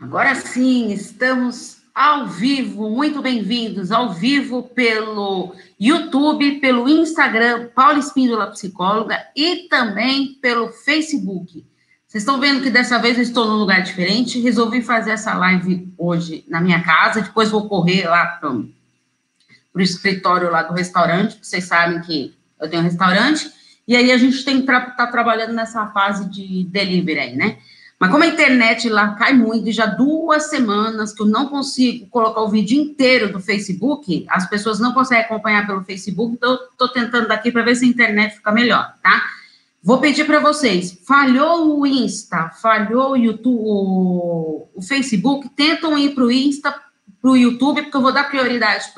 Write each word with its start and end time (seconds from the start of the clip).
Agora 0.00 0.34
sim, 0.34 0.90
estamos 0.92 1.82
ao 1.94 2.26
vivo, 2.26 2.88
muito 2.88 3.20
bem-vindos, 3.20 3.92
ao 3.92 4.10
vivo 4.10 4.62
pelo 4.62 5.54
YouTube, 5.78 6.58
pelo 6.58 6.88
Instagram, 6.88 7.68
Paula 7.74 7.98
Espíndola 7.98 8.46
Psicóloga, 8.46 9.22
e 9.36 9.68
também 9.68 10.38
pelo 10.40 10.72
Facebook. 10.72 11.66
Vocês 12.06 12.22
estão 12.22 12.40
vendo 12.40 12.62
que 12.62 12.70
dessa 12.70 12.98
vez 12.98 13.18
eu 13.18 13.22
estou 13.22 13.46
num 13.46 13.58
lugar 13.58 13.82
diferente, 13.82 14.40
resolvi 14.40 14.80
fazer 14.80 15.10
essa 15.10 15.34
live 15.34 15.92
hoje 15.98 16.46
na 16.48 16.62
minha 16.62 16.82
casa, 16.82 17.20
depois 17.20 17.50
vou 17.50 17.68
correr 17.68 18.08
lá 18.08 18.24
para 18.24 18.50
o 18.54 19.80
escritório 19.80 20.50
lá 20.50 20.62
do 20.62 20.72
restaurante, 20.72 21.38
vocês 21.42 21.64
sabem 21.64 22.00
que 22.00 22.34
eu 22.58 22.70
tenho 22.70 22.80
um 22.80 22.86
restaurante, 22.86 23.52
e 23.86 23.94
aí 23.94 24.10
a 24.10 24.16
gente 24.16 24.42
tem 24.46 24.56
que 24.56 24.62
estar 24.62 24.96
tá 24.96 25.08
trabalhando 25.08 25.52
nessa 25.52 25.88
fase 25.88 26.26
de 26.30 26.64
delivery 26.64 27.18
aí, 27.18 27.36
né? 27.36 27.58
Mas 28.00 28.10
como 28.10 28.24
a 28.24 28.28
internet 28.28 28.88
lá 28.88 29.08
cai 29.12 29.34
muito, 29.34 29.68
e 29.68 29.72
já 29.72 29.84
duas 29.84 30.48
semanas 30.48 31.12
que 31.12 31.20
eu 31.20 31.26
não 31.26 31.48
consigo 31.48 32.06
colocar 32.06 32.40
o 32.40 32.48
vídeo 32.48 32.80
inteiro 32.80 33.30
do 33.30 33.38
Facebook, 33.38 34.24
as 34.26 34.48
pessoas 34.48 34.80
não 34.80 34.94
conseguem 34.94 35.22
acompanhar 35.22 35.66
pelo 35.66 35.84
Facebook, 35.84 36.34
então 36.34 36.54
estou 36.72 36.88
tentando 36.88 37.28
daqui 37.28 37.52
para 37.52 37.62
ver 37.62 37.76
se 37.76 37.84
a 37.84 37.88
internet 37.88 38.36
fica 38.36 38.50
melhor, 38.52 38.94
tá? 39.02 39.22
Vou 39.82 39.98
pedir 39.98 40.24
para 40.24 40.40
vocês, 40.40 40.98
falhou 41.06 41.78
o 41.78 41.86
Insta, 41.86 42.48
falhou 42.62 43.10
o 43.10 43.16
YouTube, 43.16 43.60
o, 43.62 44.68
o 44.74 44.80
Facebook, 44.80 45.50
tentam 45.50 45.98
ir 45.98 46.14
para 46.14 46.24
o 46.24 46.32
Insta, 46.32 46.74
para 47.20 47.30
o 47.30 47.36
YouTube, 47.36 47.82
porque 47.82 47.96
eu 47.98 48.02
vou 48.02 48.12
dar 48.12 48.30
prioridade 48.30 48.92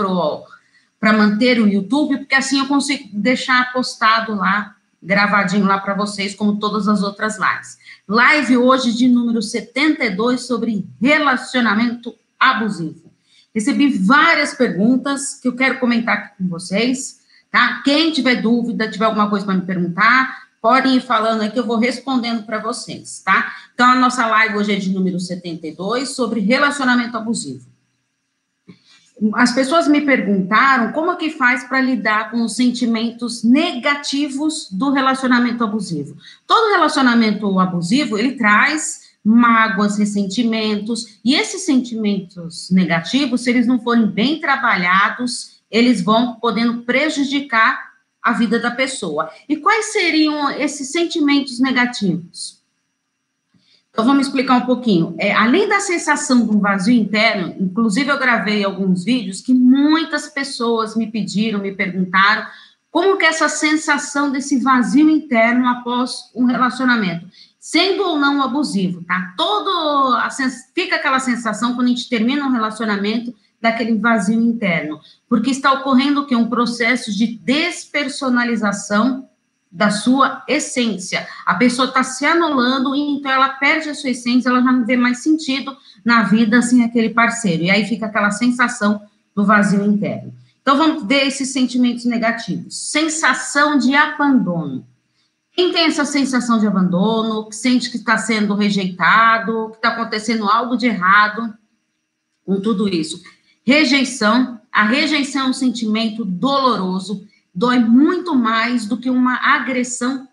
para 1.00 1.12
manter 1.12 1.61
o 1.61 1.66
YouTube, 1.66 2.19
porque 2.19 2.37
assim 2.37 2.61
eu 2.61 2.69
consigo 2.69 3.09
deixar 3.12 3.73
postado 3.73 4.37
lá, 4.37 4.77
gravadinho 5.03 5.66
lá 5.66 5.78
para 5.78 5.95
vocês, 5.95 6.37
como 6.37 6.61
todas 6.61 6.87
as 6.87 7.03
outras 7.03 7.37
lives. 7.37 7.81
Live 8.09 8.56
hoje 8.56 8.92
de 8.92 9.09
número 9.09 9.41
72 9.41 10.42
sobre 10.42 10.84
relacionamento 11.01 12.14
abusivo. 12.39 13.12
Recebi 13.55 13.97
várias 13.97 14.55
perguntas 14.55 15.34
que 15.41 15.47
eu 15.47 15.55
quero 15.55 15.78
comentar 15.78 16.19
aqui 16.19 16.39
com 16.39 16.48
vocês, 16.48 17.20
tá? 17.50 17.80
Quem 17.84 18.11
tiver 18.11 18.42
dúvida, 18.42 18.91
tiver 18.91 19.05
alguma 19.05 19.30
coisa 19.30 19.47
para 19.47 19.55
me 19.55 19.62
perguntar, 19.62 20.48
podem 20.61 20.97
ir 20.97 21.00
falando 21.00 21.42
aí 21.42 21.50
que 21.50 21.58
eu 21.58 21.67
vou 21.67 21.78
respondendo 21.78 22.45
para 22.45 22.58
vocês, 22.58 23.23
tá? 23.25 23.53
Então, 23.73 23.86
a 23.86 23.95
nossa 23.95 24.27
live 24.27 24.56
hoje 24.56 24.73
é 24.73 24.77
de 24.77 24.91
número 24.91 25.20
72 25.20 26.11
sobre 26.11 26.41
relacionamento 26.41 27.17
abusivo 27.17 27.72
as 29.34 29.53
pessoas 29.53 29.87
me 29.87 30.01
perguntaram 30.01 30.92
como 30.92 31.12
é 31.12 31.17
que 31.17 31.31
faz 31.31 31.65
para 31.65 31.81
lidar 31.81 32.31
com 32.31 32.42
os 32.42 32.56
sentimentos 32.56 33.45
negativos 33.45 34.69
do 34.70 34.91
relacionamento 34.91 35.62
abusivo. 35.62 36.17
Todo 36.47 36.73
relacionamento 36.73 37.61
abusivo, 37.61 38.19
ele 38.19 38.33
traz 38.33 39.12
mágoas, 39.25 39.98
ressentimentos, 39.98 41.20
e 41.25 41.34
esses 41.34 41.64
sentimentos 41.64 42.70
negativos, 42.70 43.42
se 43.42 43.51
eles 43.51 43.67
não 43.67 43.81
forem 43.81 44.06
bem 44.06 44.41
trabalhados, 44.41 45.62
eles 45.70 46.03
vão 46.03 46.34
podendo 46.34 46.83
prejudicar 46.83 47.92
a 48.23 48.33
vida 48.33 48.59
da 48.59 48.70
pessoa. 48.70 49.31
E 49.48 49.57
quais 49.57 49.92
seriam 49.92 50.51
esses 50.51 50.91
sentimentos 50.91 51.61
negativos? 51.61 52.61
Então, 53.93 54.07
vamos 54.07 54.27
explicar 54.27 54.57
um 54.57 54.65
pouquinho. 54.65 55.15
É, 55.19 55.35
além 55.35 55.69
da 55.69 55.79
sensação 55.79 56.47
de 56.47 56.57
um 56.57 56.61
vazio 56.61 56.95
interno, 56.95 57.55
inclusive 57.61 58.11
eu 58.11 58.19
gravei 58.19 58.65
alguns 58.65 59.05
vídeos 59.05 59.43
que 59.43 59.53
muitas 59.53 60.29
pessoas 60.29 60.97
me 60.97 61.11
pediram, 61.11 61.61
me 61.61 61.73
perguntaram 61.73 62.47
como 62.91 63.19
que 63.19 63.27
é 63.27 63.29
essa 63.29 63.51
sensação 63.51 64.31
desse 64.31 64.59
vazio 64.61 65.11
interno 65.11 65.69
após 65.69 66.31
um 66.35 66.47
relacionamento, 66.47 67.27
sendo 67.61 68.03
ou 68.03 68.19
não 68.19 68.43
abusivo, 68.43 69.05
tá? 69.05 69.35
Todo 69.37 70.19
fica 70.75 70.97
aquela 70.97 71.19
sensação 71.19 71.75
quando 71.75 71.87
a 71.87 71.91
gente 71.91 72.09
termina 72.09 72.47
um 72.47 72.53
relacionamento 72.53 73.35
daquele 73.61 73.98
vazio 73.98 74.41
interno, 74.41 75.01
porque 75.29 75.51
está 75.51 75.70
ocorrendo 75.73 76.27
que 76.27 76.35
um 76.35 76.48
processo 76.48 77.13
de 77.13 77.27
despersonalização 77.27 79.29
da 79.72 79.90
sua 79.90 80.44
essência. 80.46 81.27
A 81.46 81.55
pessoa 81.55 81.88
está 81.88 82.02
se 82.02 82.27
anulando, 82.27 82.94
então 82.94 83.33
ela 83.33 83.48
perde 83.48 83.88
a 83.88 83.94
sua 83.94 84.10
essência, 84.10 84.50
ela 84.50 84.62
já 84.62 84.70
não 84.70 84.84
vê 84.84 84.96
mais 84.96 85.22
sentido 85.22 85.74
na 86.05 86.24
vida 86.24 86.60
sem 86.60 86.84
aquele 86.84 87.08
parceiro. 87.08 87.62
E 87.62 87.70
aí 87.70 87.86
fica 87.86 88.05
aquela 88.06 88.30
sensação 88.30 89.00
do 89.34 89.46
vazio 89.46 89.83
interno. 89.86 90.34
Então 90.60 90.77
vamos 90.77 91.05
ver 91.05 91.27
esses 91.27 91.52
sentimentos 91.52 92.05
negativos. 92.05 92.90
Sensação 92.90 93.78
de 93.78 93.94
abandono. 93.94 94.86
Quem 95.55 95.72
tem 95.72 95.84
essa 95.84 96.04
sensação 96.04 96.58
de 96.58 96.66
abandono, 96.66 97.48
que 97.48 97.56
sente 97.56 97.90
que 97.90 97.96
está 97.96 98.18
sendo 98.18 98.54
rejeitado, 98.54 99.70
que 99.70 99.77
está 99.77 99.89
acontecendo 99.89 100.48
algo 100.48 100.77
de 100.77 100.86
errado 100.86 101.52
com 102.44 102.60
tudo 102.60 102.89
isso. 102.89 103.22
Rejeição. 103.64 104.60
A 104.70 104.84
rejeição 104.84 105.46
é 105.46 105.50
um 105.50 105.52
sentimento 105.52 106.24
doloroso 106.24 107.27
dói 107.55 107.79
muito 107.79 108.35
mais 108.35 108.86
do 108.86 108.96
que 108.96 109.11
uma 109.11 109.36
agressão 109.36 110.29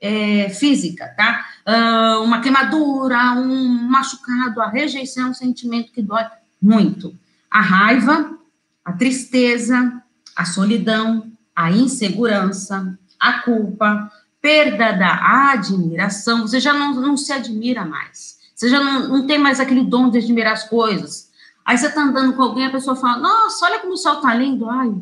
é, 0.00 0.50
física, 0.50 1.08
tá? 1.16 1.46
Uh, 1.66 2.22
uma 2.22 2.40
queimadura, 2.40 3.32
um 3.32 3.68
machucado, 3.88 4.60
a 4.60 4.68
rejeição 4.68 5.28
é 5.28 5.30
um 5.30 5.34
sentimento 5.34 5.92
que 5.92 6.02
dói 6.02 6.24
muito. 6.60 7.16
A 7.50 7.60
raiva, 7.60 8.36
a 8.84 8.92
tristeza, 8.92 10.02
a 10.36 10.44
solidão, 10.44 11.32
a 11.54 11.70
insegurança, 11.70 12.98
a 13.18 13.40
culpa, 13.40 14.10
perda 14.42 14.92
da 14.92 15.52
admiração, 15.52 16.42
você 16.42 16.60
já 16.60 16.74
não, 16.74 16.94
não 16.94 17.16
se 17.16 17.32
admira 17.32 17.84
mais. 17.84 18.38
Você 18.54 18.68
já 18.68 18.82
não, 18.82 19.08
não 19.08 19.26
tem 19.26 19.38
mais 19.38 19.58
aquele 19.58 19.84
dom 19.84 20.10
de 20.10 20.18
admirar 20.18 20.52
as 20.52 20.68
coisas. 20.68 21.30
Aí 21.64 21.78
você 21.78 21.90
tá 21.90 22.02
andando 22.02 22.34
com 22.34 22.42
alguém, 22.42 22.66
a 22.66 22.70
pessoa 22.70 22.94
fala, 22.94 23.18
nossa, 23.18 23.64
olha 23.64 23.80
como 23.80 23.94
o 23.94 23.96
sol 23.96 24.16
tá 24.16 24.34
lindo. 24.34 24.68
Ai, 24.68 24.92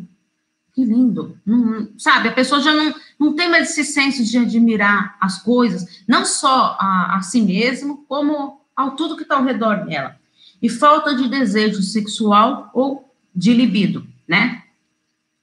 que 0.74 0.84
lindo. 0.84 1.36
Não, 1.44 1.88
sabe, 1.98 2.28
a 2.28 2.32
pessoa 2.32 2.60
já 2.60 2.74
não, 2.74 2.94
não 3.18 3.34
tem 3.34 3.48
mais 3.48 3.70
esse 3.70 3.84
senso 3.84 4.24
de 4.24 4.38
admirar 4.38 5.16
as 5.20 5.42
coisas, 5.42 6.02
não 6.08 6.24
só 6.24 6.76
a, 6.80 7.16
a 7.16 7.22
si 7.22 7.42
mesmo, 7.42 8.04
como 8.08 8.60
ao 8.74 8.92
tudo 8.92 9.16
que 9.16 9.22
está 9.22 9.36
ao 9.36 9.44
redor 9.44 9.84
dela. 9.84 10.16
E 10.60 10.68
falta 10.68 11.14
de 11.14 11.28
desejo 11.28 11.82
sexual 11.82 12.70
ou 12.72 13.12
de 13.34 13.52
libido, 13.52 14.06
né? 14.26 14.62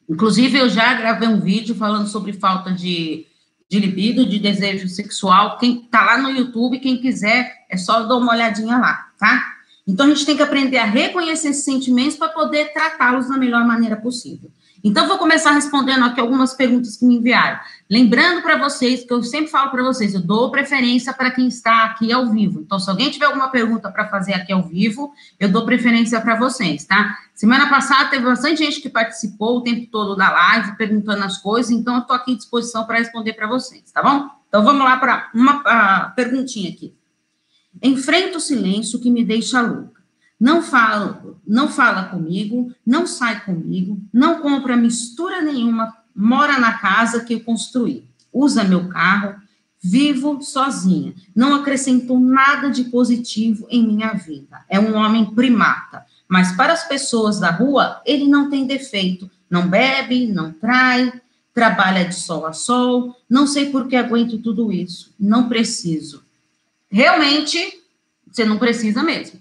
Inclusive, 0.09 0.57
eu 0.57 0.69
já 0.69 0.93
gravei 0.95 1.27
um 1.27 1.39
vídeo 1.39 1.75
falando 1.75 2.07
sobre 2.07 2.33
falta 2.33 2.71
de, 2.71 3.27
de 3.69 3.79
libido, 3.79 4.25
de 4.25 4.39
desejo 4.39 4.87
sexual. 4.87 5.57
Quem 5.59 5.81
tá 5.81 6.03
lá 6.03 6.17
no 6.17 6.31
YouTube, 6.31 6.79
quem 6.79 6.97
quiser, 6.99 7.65
é 7.69 7.77
só 7.77 8.03
dar 8.03 8.17
uma 8.17 8.33
olhadinha 8.33 8.77
lá, 8.77 9.11
tá? 9.19 9.53
Então, 9.85 10.07
a 10.07 10.09
gente 10.09 10.25
tem 10.25 10.35
que 10.35 10.41
aprender 10.41 10.77
a 10.77 10.85
reconhecer 10.85 11.49
esses 11.49 11.63
sentimentos 11.63 12.15
para 12.15 12.29
poder 12.29 12.73
tratá-los 12.73 13.27
da 13.27 13.37
melhor 13.37 13.65
maneira 13.65 13.95
possível. 13.95 14.49
Então, 14.83 15.07
vou 15.07 15.17
começar 15.17 15.51
respondendo 15.51 16.05
aqui 16.05 16.19
algumas 16.19 16.53
perguntas 16.53 16.95
que 16.97 17.05
me 17.05 17.15
enviaram. 17.15 17.59
Lembrando 17.89 18.41
para 18.41 18.57
vocês, 18.57 19.03
que 19.03 19.11
eu 19.11 19.21
sempre 19.23 19.51
falo 19.51 19.71
para 19.71 19.83
vocês, 19.83 20.13
eu 20.13 20.21
dou 20.21 20.51
preferência 20.51 21.13
para 21.13 21.31
quem 21.31 21.47
está 21.47 21.85
aqui 21.85 22.11
ao 22.13 22.27
vivo. 22.27 22.61
Então, 22.61 22.79
se 22.79 22.89
alguém 22.89 23.11
tiver 23.11 23.25
alguma 23.25 23.49
pergunta 23.49 23.91
para 23.91 24.07
fazer 24.07 24.33
aqui 24.33 24.53
ao 24.53 24.63
vivo, 24.63 25.13
eu 25.39 25.49
dou 25.49 25.65
preferência 25.65 26.21
para 26.21 26.35
vocês, 26.35 26.85
tá? 26.85 27.17
Semana 27.35 27.69
passada 27.69 28.09
teve 28.09 28.23
bastante 28.23 28.63
gente 28.63 28.79
que 28.81 28.89
participou 28.89 29.57
o 29.57 29.61
tempo 29.61 29.89
todo 29.91 30.15
da 30.15 30.29
live, 30.29 30.77
perguntando 30.77 31.23
as 31.23 31.37
coisas, 31.37 31.71
então 31.71 31.95
eu 31.95 32.01
estou 32.01 32.15
aqui 32.15 32.33
à 32.33 32.37
disposição 32.37 32.85
para 32.85 32.99
responder 32.99 33.33
para 33.33 33.47
vocês, 33.47 33.91
tá 33.91 34.01
bom? 34.01 34.29
Então, 34.47 34.63
vamos 34.63 34.83
lá 34.83 34.97
para 34.97 35.29
uma 35.33 36.11
perguntinha 36.15 36.69
aqui. 36.69 36.95
Enfrenta 37.83 38.37
o 38.37 38.41
silêncio 38.41 38.99
que 38.99 39.11
me 39.11 39.23
deixa 39.23 39.61
louca 39.61 39.98
não 40.39 40.61
fala, 40.61 41.35
não 41.45 41.67
fala 41.67 42.03
comigo, 42.03 42.73
não 42.85 43.05
sai 43.05 43.43
comigo, 43.43 43.99
não 44.13 44.39
compra 44.39 44.77
mistura 44.77 45.41
nenhuma, 45.41 45.93
mora 46.15 46.57
na 46.57 46.77
casa 46.77 47.23
que 47.25 47.33
eu 47.33 47.41
construí, 47.41 48.05
usa 48.31 48.63
meu 48.63 48.87
carro, 48.87 49.35
vivo 49.81 50.41
sozinha, 50.41 51.13
não 51.35 51.55
acrescentou 51.55 52.19
nada 52.19 52.69
de 52.69 52.85
positivo 52.85 53.67
em 53.69 53.85
minha 53.85 54.13
vida. 54.13 54.63
É 54.69 54.79
um 54.79 54.95
homem 54.95 55.25
primata, 55.25 56.05
mas 56.27 56.51
para 56.53 56.73
as 56.73 56.87
pessoas 56.87 57.39
da 57.39 57.51
rua, 57.51 58.01
ele 58.05 58.27
não 58.27 58.49
tem 58.49 58.65
defeito, 58.65 59.29
não 59.49 59.67
bebe, 59.67 60.27
não 60.27 60.51
trai, 60.51 61.11
trabalha 61.53 62.05
de 62.05 62.15
sol 62.15 62.45
a 62.45 62.53
sol, 62.53 63.15
não 63.29 63.47
sei 63.47 63.69
por 63.69 63.87
que 63.87 63.95
aguento 63.95 64.37
tudo 64.37 64.71
isso, 64.71 65.13
não 65.19 65.49
preciso. 65.49 66.23
Realmente, 66.89 67.57
você 68.31 68.45
não 68.45 68.57
precisa 68.57 69.03
mesmo. 69.03 69.39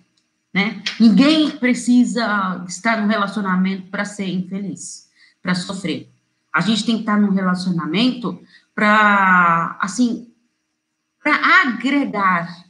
Né? 0.59 0.83
Ninguém 0.99 1.51
precisa 1.53 2.65
estar 2.67 3.01
num 3.01 3.07
relacionamento 3.07 3.87
para 3.93 4.05
ser 4.05 4.27
infeliz, 4.27 5.09
para 5.41 5.55
sofrer. 5.55 6.11
A 6.53 6.61
gente 6.61 6.85
tem 6.85 6.97
que 6.97 7.03
estar 7.03 7.17
num 7.17 7.31
relacionamento 7.31 8.43
para, 8.75 9.79
assim, 9.81 10.27
para 11.23 11.63
agregar 11.63 12.65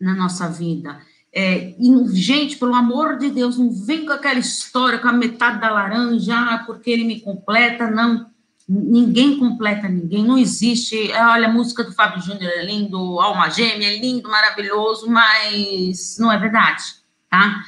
na 0.00 0.12
nossa 0.12 0.48
vida. 0.48 1.00
É, 1.32 1.72
e, 1.78 2.16
gente, 2.16 2.56
pelo 2.56 2.74
amor 2.74 3.16
de 3.16 3.30
Deus, 3.30 3.56
não 3.56 3.70
vem 3.70 4.04
com 4.04 4.12
aquela 4.12 4.40
história 4.40 4.98
com 4.98 5.06
a 5.06 5.12
metade 5.12 5.60
da 5.60 5.70
laranja, 5.70 6.34
ah, 6.36 6.64
porque 6.66 6.90
ele 6.90 7.04
me 7.04 7.20
completa, 7.20 7.88
não. 7.88 8.28
Ninguém 8.68 9.38
completa 9.38 9.88
ninguém, 9.88 10.24
não 10.24 10.36
existe. 10.36 11.12
Olha, 11.12 11.46
a 11.46 11.52
música 11.52 11.84
do 11.84 11.92
Fábio 11.92 12.20
Júnior 12.22 12.50
é 12.56 12.64
lindo, 12.64 13.20
Alma 13.20 13.48
Gêmea 13.50 13.88
é 13.88 14.00
lindo, 14.00 14.28
maravilhoso, 14.28 15.08
mas 15.08 16.16
não 16.18 16.32
é 16.32 16.36
verdade, 16.36 16.99
tá? 17.30 17.62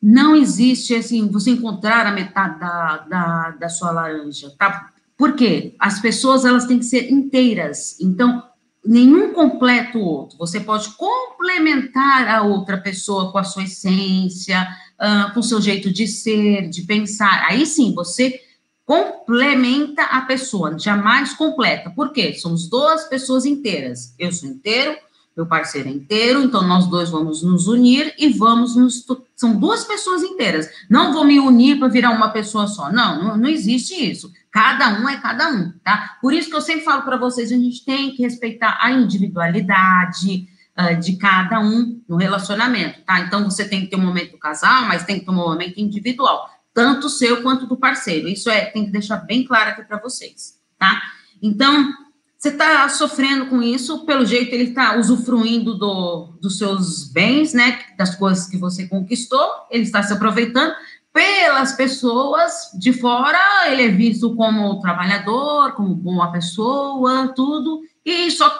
Não 0.00 0.36
existe, 0.36 0.94
assim, 0.94 1.28
você 1.28 1.50
encontrar 1.50 2.06
a 2.06 2.12
metade 2.12 2.60
da, 2.60 2.98
da, 2.98 3.50
da 3.52 3.68
sua 3.68 3.90
laranja, 3.90 4.54
tá? 4.58 4.90
Por 5.16 5.34
quê? 5.34 5.74
As 5.78 6.00
pessoas, 6.00 6.44
elas 6.44 6.66
têm 6.66 6.78
que 6.78 6.84
ser 6.84 7.10
inteiras. 7.10 7.98
Então, 8.00 8.42
nenhum 8.84 9.32
completa 9.32 9.96
o 9.96 10.02
outro. 10.02 10.36
Você 10.38 10.60
pode 10.60 10.90
complementar 10.90 12.28
a 12.28 12.42
outra 12.42 12.76
pessoa 12.76 13.32
com 13.32 13.38
a 13.38 13.44
sua 13.44 13.64
essência, 13.64 14.68
uh, 15.00 15.32
com 15.32 15.40
o 15.40 15.42
seu 15.42 15.60
jeito 15.60 15.90
de 15.92 16.06
ser, 16.06 16.68
de 16.68 16.82
pensar. 16.82 17.46
Aí 17.48 17.64
sim, 17.64 17.94
você 17.94 18.40
complementa 18.84 20.02
a 20.02 20.20
pessoa, 20.22 20.78
jamais 20.78 21.32
completa. 21.32 21.90
Por 21.90 22.12
quê? 22.12 22.34
Somos 22.34 22.68
duas 22.68 23.04
pessoas 23.04 23.46
inteiras. 23.46 24.14
Eu 24.18 24.30
sou 24.30 24.48
inteiro, 24.48 24.96
meu 25.36 25.46
parceiro 25.46 25.88
é 25.88 25.92
inteiro, 25.92 26.42
então 26.42 26.62
nós 26.62 26.86
dois 26.86 27.10
vamos 27.10 27.42
nos 27.42 27.66
unir 27.66 28.14
e 28.16 28.28
vamos 28.28 28.76
nos. 28.76 29.04
São 29.34 29.58
duas 29.58 29.84
pessoas 29.84 30.22
inteiras. 30.22 30.68
Não 30.88 31.12
vou 31.12 31.24
me 31.24 31.40
unir 31.40 31.78
para 31.78 31.88
virar 31.88 32.10
uma 32.10 32.28
pessoa 32.28 32.68
só. 32.68 32.92
Não, 32.92 33.22
não, 33.22 33.36
não, 33.36 33.48
existe 33.48 33.94
isso. 33.94 34.32
Cada 34.50 35.00
um 35.00 35.08
é 35.08 35.16
cada 35.16 35.48
um, 35.48 35.72
tá? 35.82 36.16
Por 36.20 36.32
isso 36.32 36.48
que 36.48 36.54
eu 36.54 36.60
sempre 36.60 36.84
falo 36.84 37.02
para 37.02 37.16
vocês: 37.16 37.50
a 37.50 37.56
gente 37.56 37.84
tem 37.84 38.14
que 38.14 38.22
respeitar 38.22 38.78
a 38.80 38.92
individualidade 38.92 40.48
uh, 40.78 41.00
de 41.00 41.16
cada 41.16 41.58
um 41.58 42.00
no 42.08 42.16
relacionamento, 42.16 43.00
tá? 43.02 43.20
Então 43.20 43.44
você 43.44 43.68
tem 43.68 43.80
que 43.80 43.88
ter 43.88 43.96
um 43.96 44.06
momento 44.06 44.32
do 44.32 44.38
casal, 44.38 44.84
mas 44.84 45.04
tem 45.04 45.18
que 45.18 45.24
ter 45.24 45.32
um 45.32 45.34
momento 45.34 45.80
individual 45.80 46.48
tanto 46.74 47.08
seu 47.08 47.40
quanto 47.40 47.66
do 47.66 47.76
parceiro. 47.76 48.28
Isso 48.28 48.50
é, 48.50 48.66
tem 48.66 48.84
que 48.84 48.90
deixar 48.90 49.18
bem 49.18 49.44
claro 49.44 49.70
aqui 49.70 49.84
para 49.84 50.00
vocês, 50.00 50.60
tá? 50.76 51.00
Então, 51.40 51.92
você 52.38 52.48
está 52.50 52.88
sofrendo 52.88 53.46
com 53.46 53.62
isso, 53.62 54.04
pelo 54.04 54.26
jeito 54.26 54.52
ele 54.52 54.64
está 54.64 54.96
usufruindo 54.98 55.78
do, 55.78 56.36
dos 56.40 56.58
seus 56.58 57.10
bens, 57.10 57.54
né, 57.54 57.80
das 57.96 58.14
coisas 58.14 58.46
que 58.46 58.58
você 58.58 58.86
conquistou, 58.86 59.46
ele 59.70 59.84
está 59.84 60.02
se 60.02 60.12
aproveitando. 60.12 60.74
Pelas 61.12 61.72
pessoas 61.72 62.70
de 62.76 62.92
fora, 62.92 63.38
ele 63.68 63.82
é 63.82 63.88
visto 63.88 64.34
como 64.34 64.80
trabalhador, 64.80 65.72
como 65.72 65.94
boa 65.94 66.32
pessoa, 66.32 67.32
tudo. 67.36 67.82
E 68.04 68.28
só. 68.32 68.52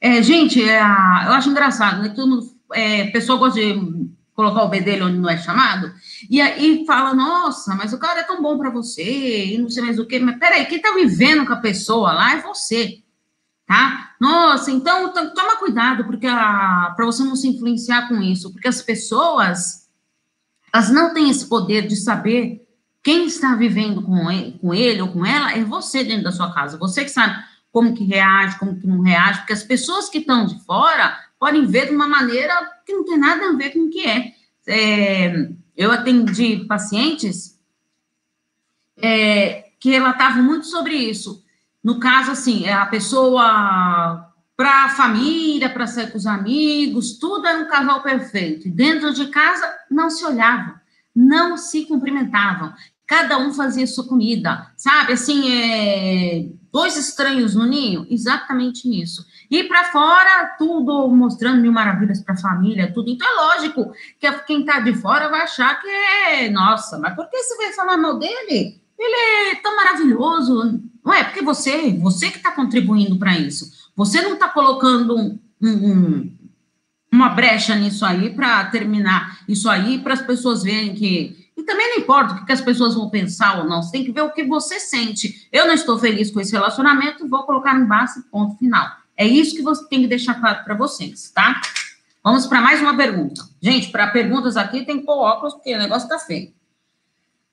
É, 0.00 0.22
gente, 0.22 0.62
é, 0.62 0.80
eu 0.80 1.32
acho 1.32 1.50
engraçado, 1.50 2.02
né? 2.02 2.08
Todo 2.08 2.40
é, 2.72 3.08
pessoa 3.08 3.38
gosta 3.38 3.60
de 3.60 4.10
colocar 4.34 4.64
o 4.64 4.68
B 4.68 4.80
dele 4.80 5.02
onde 5.02 5.18
não 5.18 5.28
é 5.28 5.36
chamado, 5.36 5.92
e 6.30 6.40
aí 6.40 6.84
fala, 6.86 7.12
nossa, 7.12 7.74
mas 7.74 7.92
o 7.92 7.98
cara 7.98 8.20
é 8.20 8.24
tão 8.24 8.40
bom 8.40 8.56
para 8.56 8.70
você, 8.70 9.46
e 9.46 9.58
não 9.58 9.68
sei 9.68 9.82
mais 9.82 9.98
o 9.98 10.06
quê, 10.06 10.18
mas 10.18 10.38
peraí, 10.38 10.64
quem 10.64 10.80
tá 10.80 10.94
vivendo 10.94 11.44
com 11.44 11.52
a 11.52 11.56
pessoa 11.56 12.12
lá 12.12 12.32
é 12.34 12.40
você, 12.40 13.02
tá? 13.70 14.16
Nossa, 14.18 14.72
então 14.72 15.12
toma 15.12 15.56
cuidado, 15.58 16.04
porque 16.04 16.26
para 16.26 17.04
você 17.04 17.22
não 17.22 17.36
se 17.36 17.46
influenciar 17.46 18.08
com 18.08 18.20
isso, 18.20 18.52
porque 18.52 18.66
as 18.66 18.82
pessoas, 18.82 19.88
elas 20.74 20.90
não 20.90 21.14
têm 21.14 21.30
esse 21.30 21.48
poder 21.48 21.86
de 21.86 21.94
saber 21.94 22.66
quem 23.00 23.26
está 23.26 23.54
vivendo 23.54 24.02
com 24.02 24.28
ele, 24.28 24.58
com 24.58 24.74
ele 24.74 25.00
ou 25.00 25.12
com 25.12 25.24
ela, 25.24 25.52
é 25.52 25.62
você 25.62 26.02
dentro 26.02 26.24
da 26.24 26.32
sua 26.32 26.52
casa, 26.52 26.76
você 26.76 27.04
que 27.04 27.10
sabe 27.10 27.40
como 27.70 27.94
que 27.94 28.02
reage, 28.02 28.58
como 28.58 28.76
que 28.76 28.88
não 28.88 29.02
reage, 29.02 29.38
porque 29.38 29.52
as 29.52 29.62
pessoas 29.62 30.08
que 30.08 30.18
estão 30.18 30.46
de 30.46 30.58
fora 30.64 31.16
podem 31.38 31.64
ver 31.64 31.86
de 31.86 31.94
uma 31.94 32.08
maneira 32.08 32.52
que 32.84 32.92
não 32.92 33.04
tem 33.04 33.18
nada 33.18 33.50
a 33.50 33.52
ver 33.52 33.70
com 33.70 33.86
o 33.86 33.90
que 33.90 34.04
é. 34.04 34.34
é 34.66 35.48
eu 35.76 35.92
atendi 35.92 36.64
pacientes 36.66 37.56
é, 38.96 39.70
que 39.78 39.90
relatavam 39.90 40.42
muito 40.42 40.66
sobre 40.66 40.94
isso. 40.94 41.40
No 41.82 41.98
caso, 41.98 42.30
assim, 42.30 42.64
é 42.64 42.72
a 42.72 42.86
pessoa 42.86 44.30
para 44.56 44.84
a 44.84 44.88
família, 44.90 45.70
para 45.70 45.86
sair 45.86 46.10
com 46.10 46.18
os 46.18 46.26
amigos, 46.26 47.18
tudo 47.18 47.46
era 47.46 47.58
um 47.60 47.68
casal 47.68 48.02
perfeito. 48.02 48.68
E 48.68 48.70
dentro 48.70 49.14
de 49.14 49.28
casa 49.28 49.66
não 49.90 50.10
se 50.10 50.22
olhavam, 50.24 50.74
não 51.16 51.56
se 51.56 51.86
cumprimentavam. 51.86 52.74
Cada 53.06 53.38
um 53.38 53.54
fazia 53.54 53.86
sua 53.86 54.06
comida, 54.06 54.70
sabe? 54.76 55.14
Assim, 55.14 55.50
é, 55.50 56.46
dois 56.70 56.96
estranhos 56.96 57.54
no 57.54 57.64
ninho, 57.64 58.06
exatamente 58.10 58.86
isso. 58.86 59.24
E 59.50 59.64
para 59.64 59.84
fora, 59.84 60.54
tudo 60.58 61.08
mostrando 61.08 61.62
mil 61.62 61.72
maravilhas 61.72 62.22
para 62.22 62.34
a 62.34 62.38
família, 62.38 62.92
tudo. 62.92 63.10
Então 63.10 63.26
é 63.26 63.56
lógico 63.56 63.92
que 64.20 64.30
quem 64.42 64.60
está 64.60 64.80
de 64.80 64.94
fora 64.94 65.28
vai 65.28 65.40
achar 65.40 65.80
que 65.80 65.88
é, 65.88 66.50
nossa, 66.50 66.98
mas 66.98 67.16
por 67.16 67.28
que 67.28 67.36
você 67.36 67.56
vai 67.56 67.72
falar 67.72 67.96
mal 67.96 68.18
dele? 68.18 68.79
Ele 69.00 69.52
é 69.52 69.54
tão 69.56 69.74
maravilhoso. 69.74 70.80
Não 71.04 71.14
é, 71.14 71.24
porque 71.24 71.42
você, 71.42 71.92
você 71.94 72.30
que 72.30 72.36
está 72.36 72.52
contribuindo 72.52 73.18
para 73.18 73.36
isso. 73.38 73.70
Você 73.96 74.20
não 74.20 74.34
está 74.34 74.48
colocando 74.48 75.16
um, 75.16 75.38
um, 75.60 76.32
uma 77.10 77.30
brecha 77.30 77.74
nisso 77.74 78.04
aí 78.04 78.30
para 78.30 78.66
terminar 78.66 79.40
isso 79.48 79.68
aí, 79.68 79.98
para 79.98 80.14
as 80.14 80.22
pessoas 80.22 80.62
verem 80.62 80.94
que 80.94 81.40
e 81.60 81.62
também 81.62 81.90
não 81.90 81.98
importa 81.98 82.34
o 82.34 82.46
que 82.46 82.52
as 82.52 82.60
pessoas 82.62 82.94
vão 82.94 83.10
pensar 83.10 83.58
ou 83.58 83.68
não, 83.68 83.82
você 83.82 83.92
tem 83.92 84.04
que 84.04 84.12
ver 84.12 84.22
o 84.22 84.30
que 84.30 84.44
você 84.44 84.80
sente. 84.80 85.46
Eu 85.52 85.66
não 85.66 85.74
estou 85.74 85.98
feliz 85.98 86.30
com 86.30 86.40
esse 86.40 86.52
relacionamento, 86.52 87.28
vou 87.28 87.42
colocar 87.42 87.78
base 87.84 88.22
ponto 88.30 88.56
final. 88.56 88.88
É 89.14 89.26
isso 89.26 89.54
que 89.54 89.60
você 89.60 89.86
tem 89.86 90.00
que 90.00 90.06
deixar 90.06 90.40
claro 90.40 90.64
para 90.64 90.74
vocês, 90.74 91.30
tá? 91.30 91.60
Vamos 92.24 92.46
para 92.46 92.62
mais 92.62 92.80
uma 92.80 92.96
pergunta. 92.96 93.42
Gente, 93.60 93.90
para 93.90 94.08
perguntas 94.08 94.56
aqui 94.56 94.86
tem 94.86 95.00
que 95.00 95.06
pôr 95.06 95.18
óculos, 95.18 95.52
porque 95.52 95.74
o 95.74 95.78
negócio 95.78 96.08
tá 96.08 96.18
feio. 96.18 96.50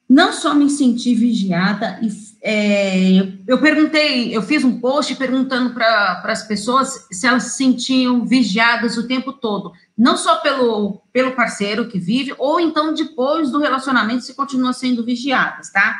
Não 0.09 0.31
só 0.31 0.53
me 0.53 0.69
senti 0.69 1.13
vigiada, 1.13 1.99
e, 2.01 2.09
é, 2.41 3.33
eu 3.45 3.59
perguntei, 3.59 4.35
eu 4.35 4.41
fiz 4.41 4.63
um 4.63 4.79
post 4.79 5.13
perguntando 5.15 5.73
para 5.73 6.21
as 6.25 6.47
pessoas 6.47 7.07
se 7.11 7.27
elas 7.27 7.43
se 7.43 7.57
sentiam 7.57 8.25
vigiadas 8.25 8.97
o 8.97 9.07
tempo 9.07 9.33
todo, 9.33 9.73
não 9.97 10.15
só 10.15 10.37
pelo, 10.37 11.01
pelo 11.11 11.33
parceiro 11.33 11.89
que 11.89 11.99
vive, 11.99 12.33
ou 12.37 12.59
então 12.59 12.93
depois 12.93 13.51
do 13.51 13.59
relacionamento 13.59 14.23
se 14.23 14.33
continua 14.33 14.71
sendo 14.71 15.03
vigiadas, 15.03 15.71
tá? 15.71 15.97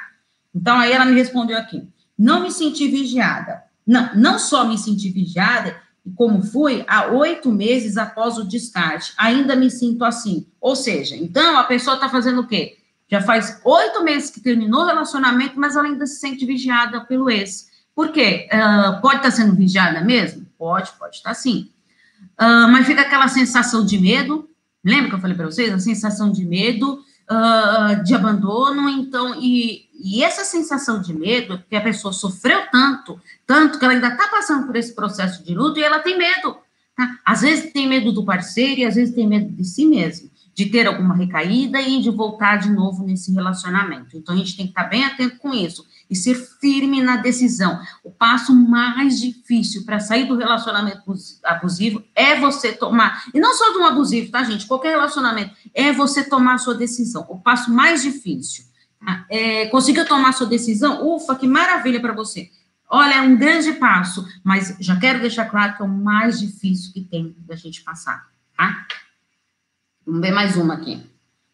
Então 0.55 0.77
aí 0.79 0.93
ela 0.93 1.05
me 1.05 1.15
respondeu 1.15 1.57
aqui: 1.57 1.87
não 2.17 2.41
me 2.41 2.51
senti 2.51 2.87
vigiada. 2.87 3.63
Não, 3.85 4.09
não 4.15 4.39
só 4.39 4.65
me 4.65 4.77
senti 4.77 5.09
vigiada, 5.09 5.75
como 6.15 6.41
fui 6.41 6.83
há 6.87 7.07
oito 7.07 7.51
meses 7.51 7.97
após 7.97 8.37
o 8.37 8.47
descarte, 8.47 9.13
ainda 9.17 9.55
me 9.55 9.69
sinto 9.69 10.03
assim. 10.03 10.45
Ou 10.59 10.75
seja, 10.75 11.15
então 11.15 11.57
a 11.57 11.63
pessoa 11.63 11.95
está 11.95 12.09
fazendo 12.09 12.41
o 12.41 12.47
quê? 12.47 12.77
Já 13.09 13.21
faz 13.21 13.61
oito 13.63 14.03
meses 14.03 14.29
que 14.29 14.41
terminou 14.41 14.81
o 14.81 14.85
relacionamento, 14.85 15.59
mas 15.59 15.75
ela 15.75 15.87
ainda 15.87 16.05
se 16.05 16.19
sente 16.19 16.45
vigiada 16.45 17.01
pelo 17.01 17.29
ex. 17.29 17.67
Por 17.95 18.11
quê? 18.11 18.47
Uh, 18.51 19.01
pode 19.01 19.17
estar 19.17 19.29
tá 19.29 19.35
sendo 19.35 19.55
vigiada 19.55 20.01
mesmo? 20.01 20.45
Pode, 20.57 20.91
pode 20.99 21.17
estar 21.17 21.29
tá 21.29 21.35
sim. 21.35 21.71
Uh, 22.39 22.69
mas 22.71 22.85
fica 22.85 23.01
aquela 23.01 23.27
sensação 23.27 23.85
de 23.85 23.97
medo. 23.97 24.49
Lembra 24.83 25.09
que 25.09 25.15
eu 25.15 25.19
falei 25.19 25.35
para 25.35 25.45
vocês? 25.45 25.73
A 25.73 25.79
sensação 25.79 26.31
de 26.31 26.45
medo, 26.45 26.99
uh, 27.29 28.03
de 28.03 28.13
abandono. 28.13 28.89
Então, 28.89 29.35
e 29.41 29.87
e 29.99 30.23
essa 30.23 30.43
sensação 30.45 31.01
de 31.01 31.13
medo 31.13 31.53
é 31.53 31.57
porque 31.57 31.75
a 31.75 31.81
pessoa 31.81 32.13
sofreu 32.13 32.61
tanto, 32.71 33.19
tanto 33.45 33.79
que 33.79 33.85
ela 33.85 33.95
ainda 33.95 34.09
está 34.09 34.27
passando 34.27 34.67
por 34.67 34.75
esse 34.75 34.93
processo 34.93 35.43
de 35.43 35.55
luto 35.55 35.79
e 35.79 35.83
ela 35.83 35.99
tem 35.99 36.17
medo. 36.17 36.57
Tá? 36.95 37.17
Às 37.25 37.41
vezes 37.41 37.73
tem 37.73 37.87
medo 37.87 38.11
do 38.11 38.23
parceiro 38.23 38.81
e 38.81 38.85
às 38.85 38.95
vezes 38.95 39.15
tem 39.15 39.27
medo 39.27 39.51
de 39.51 39.65
si 39.65 39.85
mesmo, 39.85 40.29
de 40.57 40.65
ter 40.65 40.87
alguma 40.87 41.15
recaída 41.15 41.79
e 41.79 42.01
de 42.01 42.09
voltar 42.09 42.55
de 42.55 42.71
novo 42.71 43.03
nesse 43.03 43.31
relacionamento. 43.31 44.17
Então 44.17 44.33
a 44.33 44.37
gente 44.39 44.57
tem 44.57 44.65
que 44.65 44.71
estar 44.71 44.85
tá 44.85 44.89
bem 44.89 45.05
atento 45.05 45.37
com 45.37 45.53
isso 45.53 45.85
e 46.09 46.15
ser 46.15 46.33
firme 46.59 46.99
na 46.99 47.17
decisão. 47.17 47.79
O 48.03 48.09
passo 48.09 48.55
mais 48.55 49.21
difícil 49.21 49.85
para 49.85 49.99
sair 49.99 50.25
do 50.25 50.35
relacionamento 50.35 51.03
abusivo 51.43 52.03
é 52.15 52.39
você 52.39 52.73
tomar, 52.73 53.25
e 53.35 53.39
não 53.39 53.53
só 53.53 53.71
de 53.71 53.77
um 53.77 53.85
abusivo, 53.85 54.31
tá, 54.31 54.43
gente? 54.43 54.65
Qualquer 54.65 54.89
relacionamento, 54.89 55.51
é 55.75 55.93
você 55.93 56.27
tomar 56.27 56.55
a 56.55 56.57
sua 56.57 56.73
decisão. 56.73 57.23
O 57.29 57.37
passo 57.37 57.71
mais 57.71 58.01
difícil. 58.01 58.65
Ah, 58.99 59.25
é, 59.29 59.67
conseguiu 59.67 60.07
tomar 60.07 60.31
sua 60.31 60.47
decisão? 60.47 61.07
Ufa, 61.07 61.35
que 61.35 61.45
maravilha 61.45 62.01
para 62.01 62.13
você. 62.13 62.49
Olha, 62.89 63.15
é 63.15 63.21
um 63.21 63.37
grande 63.37 63.73
passo, 63.73 64.25
mas 64.43 64.75
já 64.79 64.95
quero 64.95 65.21
deixar 65.21 65.45
claro 65.45 65.75
que 65.75 65.83
é 65.83 65.85
o 65.85 65.87
mais 65.87 66.39
difícil 66.39 66.91
que 66.93 67.01
tem 67.01 67.35
da 67.45 67.55
gente 67.55 67.83
passar, 67.83 68.25
tá? 68.57 68.87
Vamos 70.07 70.21
ver 70.21 70.31
mais 70.31 70.55
uma 70.55 70.75
aqui. 70.75 71.05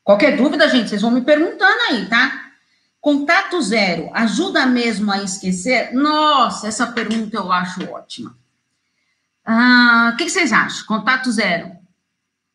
Qualquer 0.04 0.38
dúvida, 0.38 0.70
gente, 0.70 0.88
vocês 0.88 1.02
vão 1.02 1.10
me 1.10 1.22
perguntando 1.22 1.82
aí, 1.90 2.08
tá? 2.08 2.52
Contato 3.02 3.60
zero, 3.60 4.12
ajuda 4.14 4.68
mesmo 4.68 5.12
a 5.12 5.24
esquecer? 5.24 5.92
Nossa, 5.92 6.68
essa 6.68 6.86
pergunta 6.86 7.36
eu 7.36 7.52
acho 7.52 7.84
ótima. 7.92 8.38
Ah, 9.44 10.12
o 10.14 10.18
que, 10.18 10.26
que 10.26 10.30
vocês 10.30 10.54
acham? 10.54 10.86
Contato 10.86 11.32
zero. 11.32 11.72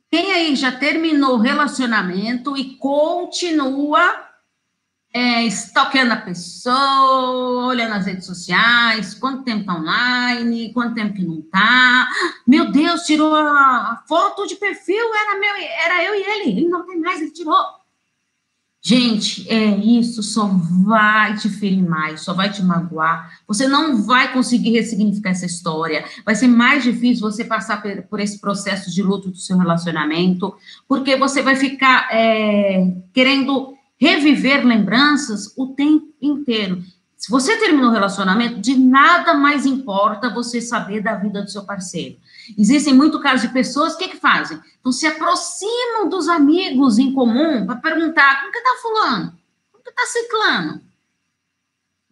Quem 0.09 0.33
aí 0.33 0.55
já 0.55 0.71
terminou 0.71 1.35
o 1.35 1.41
relacionamento 1.41 2.57
e 2.57 2.77
continua 2.77 4.28
é, 5.13 5.45
stalkeando 5.47 6.13
a 6.13 6.17
pessoa, 6.17 7.67
olhando 7.67 7.95
as 7.95 8.07
redes 8.07 8.27
sociais, 8.27 9.15
quanto 9.15 9.43
tempo 9.43 9.65
tá 9.65 9.75
online, 9.75 10.73
quanto 10.73 10.95
tempo 10.95 11.15
que 11.15 11.25
não 11.25 11.41
tá. 11.43 12.09
Meu 12.47 12.71
Deus, 12.71 13.03
tirou 13.03 13.35
a 13.35 14.03
foto 14.07 14.47
de 14.47 14.57
perfil, 14.57 15.05
era, 15.15 15.39
meu, 15.39 15.55
era 15.85 16.05
eu 16.05 16.15
e 16.15 16.23
ele, 16.23 16.59
ele 16.59 16.69
não 16.69 16.87
tem 16.87 17.01
mais, 17.01 17.21
ele 17.21 17.31
tirou. 17.31 17.79
Gente, 18.81 19.47
é 19.51 19.77
isso 19.77 20.23
só 20.23 20.47
vai 20.85 21.37
te 21.37 21.49
ferir 21.49 21.83
mais, 21.83 22.21
só 22.21 22.33
vai 22.33 22.51
te 22.51 22.63
magoar. 22.63 23.41
Você 23.47 23.67
não 23.67 24.03
vai 24.03 24.33
conseguir 24.33 24.71
ressignificar 24.71 25.31
essa 25.31 25.47
história. 25.47 26.05
Vai 26.25 26.35
ser 26.37 26.47
mais 26.47 26.85
difícil 26.85 27.29
você 27.29 27.45
passar 27.45 27.83
por, 27.83 28.03
por 28.05 28.21
esse 28.21 28.41
processo 28.41 28.91
de 28.91 29.03
luto 29.03 29.31
do 29.31 29.37
seu 29.37 29.59
relacionamento, 29.59 30.55
porque 30.87 31.17
você 31.17 31.43
vai 31.43 31.57
ficar 31.57 32.09
é, 32.13 32.95
querendo 33.13 33.78
reviver 33.99 34.65
lembranças 34.65 35.53
o 35.57 35.69
tempo 35.69 36.15
inteiro. 36.23 36.83
Se 37.17 37.31
você 37.31 37.57
terminou 37.57 37.91
o 37.91 37.93
relacionamento, 37.93 38.61
de 38.61 38.77
nada 38.77 39.35
mais 39.35 39.67
importa 39.67 40.33
você 40.33 40.61
saber 40.61 41.03
da 41.03 41.17
vida 41.17 41.43
do 41.43 41.51
seu 41.51 41.65
parceiro. 41.65 42.17
Existem 42.57 42.95
muito 42.95 43.21
casos 43.21 43.43
de 43.43 43.53
pessoas, 43.53 43.97
que 43.97 44.09
que 44.09 44.17
fazem? 44.17 44.59
Então, 44.79 44.93
se 44.93 45.05
aproximam 45.05 46.09
dos 46.09 46.29
amigos 46.29 46.97
em 46.97 47.13
comum 47.13 47.67
para 47.67 47.77
perguntar, 47.77 48.41
como 48.41 48.53
que 48.53 48.61
tá 48.61 48.77
fulano? 48.81 49.37
Como 49.73 49.85
que 49.85 49.93
tá 49.93 50.07
ciclano? 50.07 50.81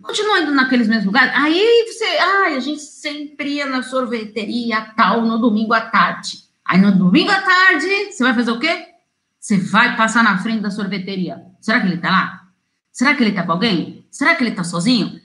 Continua 0.03 0.41
indo 0.41 0.51
naqueles 0.51 0.89
mesmos 0.89 1.07
lugares. 1.07 1.33
Aí 1.37 1.87
você, 1.87 2.05
ai, 2.05 2.57
a 2.57 2.61
gente 2.61 2.83
sempre 2.83 3.55
ia 3.55 3.67
na 3.67 3.85
sorveteria 3.85 4.93
tal, 4.97 5.23
no 5.23 5.39
domingo 5.39 5.73
à 5.73 5.83
tarde. 5.83 6.45
Aí 6.65 6.81
no 6.81 6.91
domingo 6.91 7.31
à 7.31 7.41
tarde, 7.41 8.11
você 8.11 8.25
vai 8.25 8.35
fazer 8.35 8.51
o 8.51 8.59
quê? 8.59 8.96
Você 9.47 9.59
vai 9.59 9.97
passar 9.97 10.25
na 10.25 10.39
frente 10.39 10.61
da 10.61 10.73
sorveteria. 10.73 11.41
Será 11.61 11.81
que 11.81 11.87
ele 11.87 11.99
tá 11.99 12.11
lá? 12.11 12.49
Será 12.91 13.15
que 13.15 13.23
ele 13.23 13.31
tá 13.31 13.45
com 13.45 13.53
alguém? 13.53 14.05
Será 14.11 14.35
que 14.35 14.43
ele 14.43 14.51
está 14.51 14.65
sozinho? 14.65 15.21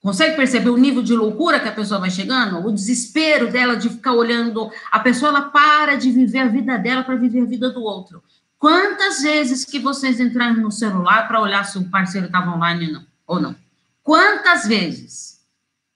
Consegue 0.00 0.34
perceber 0.34 0.70
o 0.70 0.78
nível 0.78 1.02
de 1.02 1.12
loucura 1.12 1.60
que 1.60 1.68
a 1.68 1.72
pessoa 1.72 2.00
vai 2.00 2.10
chegando? 2.10 2.66
O 2.66 2.72
desespero 2.72 3.52
dela 3.52 3.76
de 3.76 3.90
ficar 3.90 4.12
olhando. 4.14 4.70
A 4.90 4.98
pessoa 4.98 5.28
ela 5.28 5.42
para 5.42 5.94
de 5.96 6.10
viver 6.10 6.38
a 6.38 6.48
vida 6.48 6.78
dela 6.78 7.04
para 7.04 7.16
viver 7.16 7.42
a 7.42 7.44
vida 7.44 7.68
do 7.68 7.82
outro. 7.82 8.24
Quantas 8.58 9.20
vezes 9.20 9.66
que 9.66 9.78
vocês 9.78 10.20
entraram 10.20 10.56
no 10.56 10.72
celular 10.72 11.28
para 11.28 11.38
olhar 11.38 11.64
se 11.64 11.76
o 11.76 11.90
parceiro 11.90 12.28
estava 12.28 12.50
online 12.50 12.98
ou 13.26 13.38
não? 13.38 13.54
Quantas 14.02 14.66
vezes? 14.66 15.34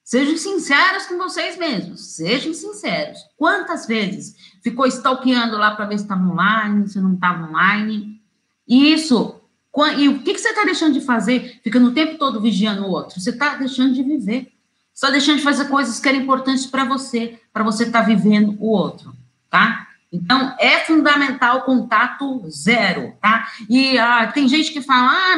Sejam 0.05 0.37
sinceros 0.37 1.07
com 1.07 1.17
vocês 1.17 1.57
mesmos. 1.57 2.15
Sejam 2.15 2.53
sinceros. 2.53 3.19
Quantas 3.39 3.87
vezes 3.87 4.35
ficou 4.71 4.87
stalkeando 4.87 5.57
lá 5.57 5.73
para 5.73 5.87
ver 5.87 5.99
se 5.99 6.05
estava 6.05 6.23
online, 6.23 6.89
se 6.89 7.01
não 7.01 7.15
estava 7.15 7.49
online? 7.49 8.21
E 8.67 8.93
isso 8.93 9.39
e 9.97 10.09
o 10.09 10.19
que, 10.21 10.35
que 10.35 10.41
você 10.41 10.49
está 10.49 10.65
deixando 10.65 10.95
de 10.95 11.01
fazer? 11.01 11.61
Fica 11.63 11.79
no 11.79 11.93
tempo 11.93 12.19
todo 12.19 12.41
vigiando 12.41 12.85
o 12.85 12.91
outro. 12.91 13.21
Você 13.21 13.31
está 13.31 13.55
deixando 13.55 13.95
de 13.95 14.03
viver. 14.03 14.53
Você 14.93 15.07
está 15.07 15.11
deixando 15.11 15.37
de 15.37 15.45
fazer 15.45 15.67
coisas 15.67 16.01
que 16.01 16.09
eram 16.09 16.19
importantes 16.19 16.67
para 16.67 16.85
você, 16.85 17.39
para 17.53 17.63
você 17.63 17.85
estar 17.85 18.01
tá 18.01 18.07
vivendo 18.07 18.57
o 18.59 18.71
outro, 18.71 19.15
tá? 19.49 19.88
Então, 20.11 20.55
é 20.59 20.79
fundamental 20.81 21.63
contato 21.63 22.49
zero, 22.49 23.13
tá? 23.21 23.47
E 23.69 23.99
ah, 23.99 24.27
tem 24.33 24.49
gente 24.49 24.73
que 24.73 24.81
fala, 24.81 25.11
ah, 25.13 25.37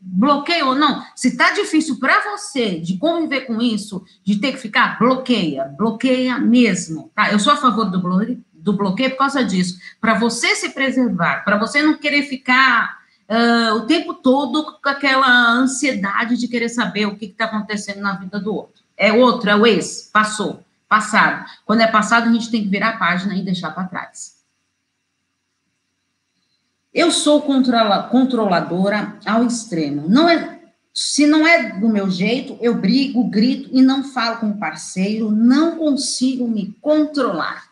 bloqueio 0.00 0.68
ou 0.68 0.74
não. 0.74 1.04
Se 1.14 1.36
tá 1.36 1.52
difícil 1.52 1.98
para 2.00 2.20
você 2.32 2.80
de 2.80 2.96
conviver 2.98 3.42
com 3.42 3.62
isso, 3.62 4.04
de 4.24 4.40
ter 4.40 4.52
que 4.52 4.58
ficar, 4.58 4.98
bloqueia, 4.98 5.64
bloqueia 5.78 6.38
mesmo, 6.38 7.12
tá? 7.14 7.30
Eu 7.30 7.38
sou 7.38 7.52
a 7.52 7.56
favor 7.56 7.84
do 7.84 8.00
bloqueio, 8.00 8.44
do 8.52 8.72
bloqueio 8.72 9.10
por 9.10 9.18
causa 9.18 9.44
disso, 9.44 9.78
para 10.00 10.14
você 10.14 10.56
se 10.56 10.70
preservar, 10.70 11.44
para 11.44 11.56
você 11.56 11.80
não 11.80 11.96
querer 11.96 12.24
ficar 12.24 12.98
uh, 13.28 13.74
o 13.76 13.86
tempo 13.86 14.12
todo 14.14 14.76
com 14.82 14.88
aquela 14.88 15.52
ansiedade 15.52 16.36
de 16.36 16.48
querer 16.48 16.68
saber 16.68 17.06
o 17.06 17.16
que 17.16 17.26
está 17.26 17.44
acontecendo 17.44 18.00
na 18.00 18.16
vida 18.16 18.40
do 18.40 18.52
outro. 18.52 18.82
É 18.96 19.12
outro, 19.12 19.48
é 19.48 19.54
o 19.54 19.64
ex, 19.64 20.10
passou, 20.12 20.64
passado. 20.88 21.44
Quando 21.66 21.82
é 21.82 21.86
passado, 21.86 22.28
a 22.28 22.32
gente 22.32 22.50
tem 22.50 22.62
que 22.62 22.68
virar 22.68 22.90
a 22.90 22.96
página 22.96 23.34
e 23.36 23.42
deixar 23.42 23.70
para 23.72 23.88
trás. 23.88 24.38
Eu 26.92 27.12
sou 27.12 27.42
controla, 27.42 28.04
controladora 28.04 29.18
ao 29.24 29.44
extremo. 29.44 30.08
Não 30.08 30.28
é, 30.28 30.60
se 30.94 31.26
não 31.26 31.46
é 31.46 31.78
do 31.78 31.88
meu 31.88 32.10
jeito, 32.10 32.56
eu 32.60 32.74
brigo, 32.74 33.28
grito 33.28 33.68
e 33.72 33.82
não 33.82 34.02
falo 34.02 34.38
com 34.38 34.50
o 34.50 34.58
parceiro, 34.58 35.30
não 35.30 35.76
consigo 35.76 36.48
me 36.48 36.72
controlar. 36.80 37.68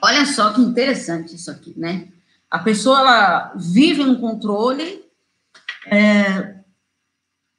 Olha 0.00 0.24
só 0.26 0.52
que 0.52 0.60
interessante 0.60 1.34
isso 1.34 1.50
aqui, 1.50 1.74
né? 1.76 2.08
A 2.50 2.58
pessoa 2.58 3.00
ela 3.00 3.52
vive 3.56 4.04
no 4.04 4.20
controle. 4.20 5.04
É, 5.86 6.57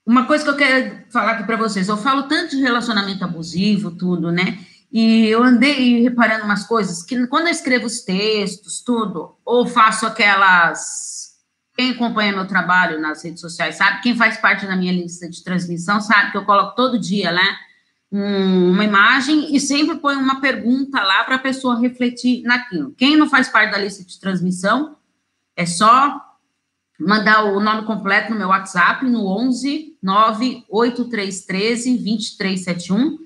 uma 0.09 0.25
coisa 0.25 0.43
que 0.43 0.49
eu 0.49 0.57
quero 0.57 1.03
falar 1.11 1.33
aqui 1.33 1.43
para 1.43 1.55
vocês, 1.55 1.87
eu 1.87 1.95
falo 1.95 2.23
tanto 2.23 2.55
de 2.55 2.61
relacionamento 2.61 3.23
abusivo, 3.23 3.91
tudo, 3.91 4.31
né? 4.31 4.57
E 4.91 5.27
eu 5.27 5.43
andei 5.43 6.01
reparando 6.01 6.45
umas 6.45 6.65
coisas 6.65 7.03
que 7.03 7.27
quando 7.27 7.45
eu 7.45 7.51
escrevo 7.51 7.85
os 7.85 8.01
textos, 8.01 8.81
tudo, 8.81 9.35
ou 9.45 9.67
faço 9.67 10.07
aquelas. 10.07 11.29
Quem 11.75 11.91
acompanha 11.91 12.33
meu 12.33 12.47
trabalho 12.47 12.99
nas 12.99 13.23
redes 13.23 13.39
sociais 13.39 13.75
sabe, 13.75 14.01
quem 14.01 14.15
faz 14.15 14.37
parte 14.37 14.65
da 14.65 14.75
minha 14.75 14.91
lista 14.91 15.29
de 15.29 15.43
transmissão 15.43 16.01
sabe 16.01 16.31
que 16.31 16.37
eu 16.37 16.43
coloco 16.43 16.75
todo 16.75 16.99
dia, 16.99 17.31
né? 17.31 17.55
um, 18.11 18.71
uma 18.71 18.83
imagem 18.83 19.55
e 19.55 19.59
sempre 19.59 19.97
põe 19.97 20.15
uma 20.15 20.41
pergunta 20.41 21.01
lá 21.01 21.23
para 21.23 21.35
a 21.35 21.39
pessoa 21.39 21.79
refletir 21.79 22.41
naquilo. 22.43 22.93
Quem 22.97 23.15
não 23.15 23.29
faz 23.29 23.47
parte 23.47 23.71
da 23.71 23.77
lista 23.77 24.03
de 24.03 24.19
transmissão, 24.19 24.97
é 25.55 25.65
só 25.65 26.19
mandar 26.99 27.45
o 27.45 27.59
nome 27.59 27.85
completo 27.85 28.31
no 28.31 28.37
meu 28.37 28.49
WhatsApp 28.49 29.05
no 29.05 29.25
11 29.25 29.97
98313 30.01 31.97
2371. 31.97 33.17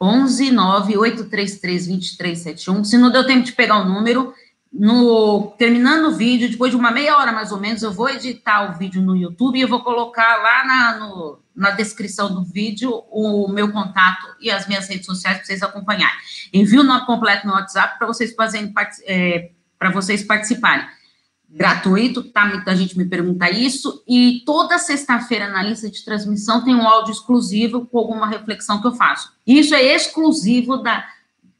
11 0.00 0.50
98313 0.50 1.88
2371. 1.88 2.84
Se 2.84 2.98
não 2.98 3.10
deu 3.10 3.26
tempo 3.26 3.44
de 3.44 3.52
pegar 3.52 3.78
o 3.78 3.84
número, 3.84 4.34
no 4.72 5.54
terminando 5.56 6.08
o 6.08 6.16
vídeo, 6.16 6.50
depois 6.50 6.72
de 6.72 6.76
uma 6.76 6.90
meia 6.90 7.16
hora 7.16 7.32
mais 7.32 7.52
ou 7.52 7.60
menos, 7.60 7.82
eu 7.82 7.92
vou 7.92 8.10
editar 8.10 8.70
o 8.70 8.78
vídeo 8.78 9.00
no 9.00 9.16
YouTube 9.16 9.56
e 9.56 9.62
eu 9.62 9.68
vou 9.68 9.82
colocar 9.82 10.42
lá 10.42 10.66
na, 10.66 10.98
no, 10.98 11.38
na 11.54 11.70
descrição 11.70 12.34
do 12.34 12.42
vídeo 12.42 12.90
o 13.08 13.48
meu 13.48 13.70
contato 13.70 14.26
e 14.40 14.50
as 14.50 14.66
minhas 14.66 14.88
redes 14.88 15.06
sociais 15.06 15.38
para 15.38 15.46
vocês 15.46 15.62
acompanharem. 15.62 16.16
Envio 16.52 16.80
o 16.80 16.84
nome 16.84 17.06
completo 17.06 17.46
no 17.46 17.52
WhatsApp 17.52 17.98
para 17.98 18.06
vocês 18.06 18.34
fazerem 18.34 18.72
é, 19.06 19.50
para 19.78 19.90
vocês 19.90 20.24
participarem. 20.24 20.84
Gratuito, 21.56 22.24
tá? 22.24 22.46
Muita 22.46 22.74
gente 22.74 22.98
me 22.98 23.04
pergunta 23.04 23.48
isso. 23.48 24.02
E 24.08 24.42
toda 24.44 24.78
sexta-feira 24.78 25.48
na 25.48 25.62
lista 25.62 25.88
de 25.88 26.04
transmissão 26.04 26.64
tem 26.64 26.74
um 26.74 26.86
áudio 26.86 27.12
exclusivo 27.12 27.86
com 27.86 27.98
alguma 27.98 28.26
reflexão 28.26 28.80
que 28.80 28.86
eu 28.86 28.94
faço. 28.94 29.32
Isso 29.46 29.74
é 29.74 29.82
exclusivo 29.82 30.78
da 30.78 31.04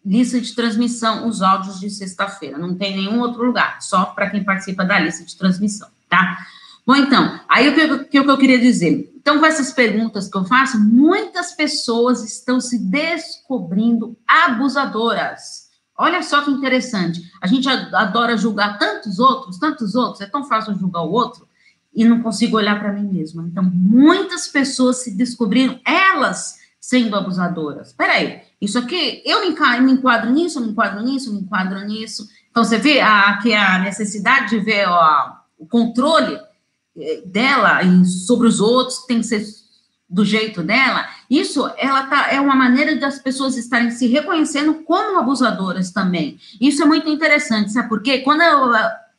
lista 0.04 0.40
de 0.40 0.54
transmissão, 0.54 1.28
os 1.28 1.40
áudios 1.40 1.80
de 1.80 1.88
sexta-feira. 1.88 2.58
Não 2.58 2.74
tem 2.74 2.96
nenhum 2.96 3.20
outro 3.20 3.44
lugar, 3.44 3.80
só 3.80 4.06
para 4.06 4.28
quem 4.28 4.44
participa 4.44 4.84
da 4.84 4.98
lista 4.98 5.24
de 5.24 5.36
transmissão, 5.36 5.88
tá? 6.08 6.44
Bom, 6.86 6.96
então, 6.96 7.40
aí 7.48 7.68
o 7.70 7.74
que, 7.74 8.18
o 8.18 8.24
que 8.24 8.30
eu 8.30 8.36
queria 8.36 8.58
dizer? 8.58 9.10
Então, 9.16 9.38
com 9.38 9.46
essas 9.46 9.72
perguntas 9.72 10.28
que 10.28 10.36
eu 10.36 10.44
faço, 10.44 10.78
muitas 10.78 11.52
pessoas 11.52 12.22
estão 12.22 12.60
se 12.60 12.78
descobrindo 12.78 14.14
abusadoras. 14.28 15.63
Olha 15.96 16.22
só 16.22 16.42
que 16.42 16.50
interessante. 16.50 17.30
A 17.40 17.46
gente 17.46 17.68
adora 17.68 18.36
julgar 18.36 18.78
tantos 18.78 19.18
outros, 19.18 19.58
tantos 19.58 19.94
outros, 19.94 20.20
é 20.20 20.26
tão 20.26 20.44
fácil 20.44 20.74
julgar 20.76 21.02
o 21.02 21.12
outro, 21.12 21.46
e 21.94 22.04
não 22.04 22.20
consigo 22.20 22.56
olhar 22.56 22.78
para 22.78 22.92
mim 22.92 23.06
mesma. 23.06 23.44
Então, 23.46 23.62
muitas 23.62 24.48
pessoas 24.48 25.04
se 25.04 25.12
descobriram, 25.12 25.78
elas 25.84 26.58
sendo 26.80 27.16
abusadoras. 27.16 27.92
Peraí, 27.92 28.42
isso 28.60 28.78
aqui, 28.78 29.22
eu 29.24 29.40
me, 29.42 29.92
enquadro 29.92 30.30
nisso, 30.32 30.58
eu 30.58 30.62
me 30.64 30.72
enquadro 30.72 31.02
nisso, 31.02 31.30
eu 31.30 31.34
me 31.34 31.40
enquadro 31.40 31.80
nisso. 31.86 32.28
Então, 32.50 32.64
você 32.64 32.76
vê 32.76 33.00
aqui 33.00 33.54
a 33.54 33.78
necessidade 33.78 34.50
de 34.50 34.58
ver 34.58 34.88
ó, 34.88 35.36
o 35.56 35.66
controle 35.66 36.38
eh, 36.96 37.22
dela 37.24 37.80
sobre 38.04 38.48
os 38.48 38.60
outros, 38.60 39.06
tem 39.06 39.20
que 39.20 39.26
ser 39.26 39.46
do 40.10 40.24
jeito 40.24 40.62
dela. 40.62 41.08
Isso 41.30 41.70
ela 41.76 42.06
tá, 42.06 42.32
é 42.32 42.40
uma 42.40 42.54
maneira 42.54 42.96
das 42.96 43.18
pessoas 43.18 43.56
estarem 43.56 43.90
se 43.90 44.06
reconhecendo 44.06 44.74
como 44.84 45.18
abusadoras 45.18 45.90
também. 45.90 46.38
Isso 46.60 46.82
é 46.82 46.86
muito 46.86 47.08
interessante, 47.08 47.72
sabe 47.72 47.88
por 47.88 48.02
quê? 48.02 48.18
Quando 48.18 48.42
eu, 48.42 48.72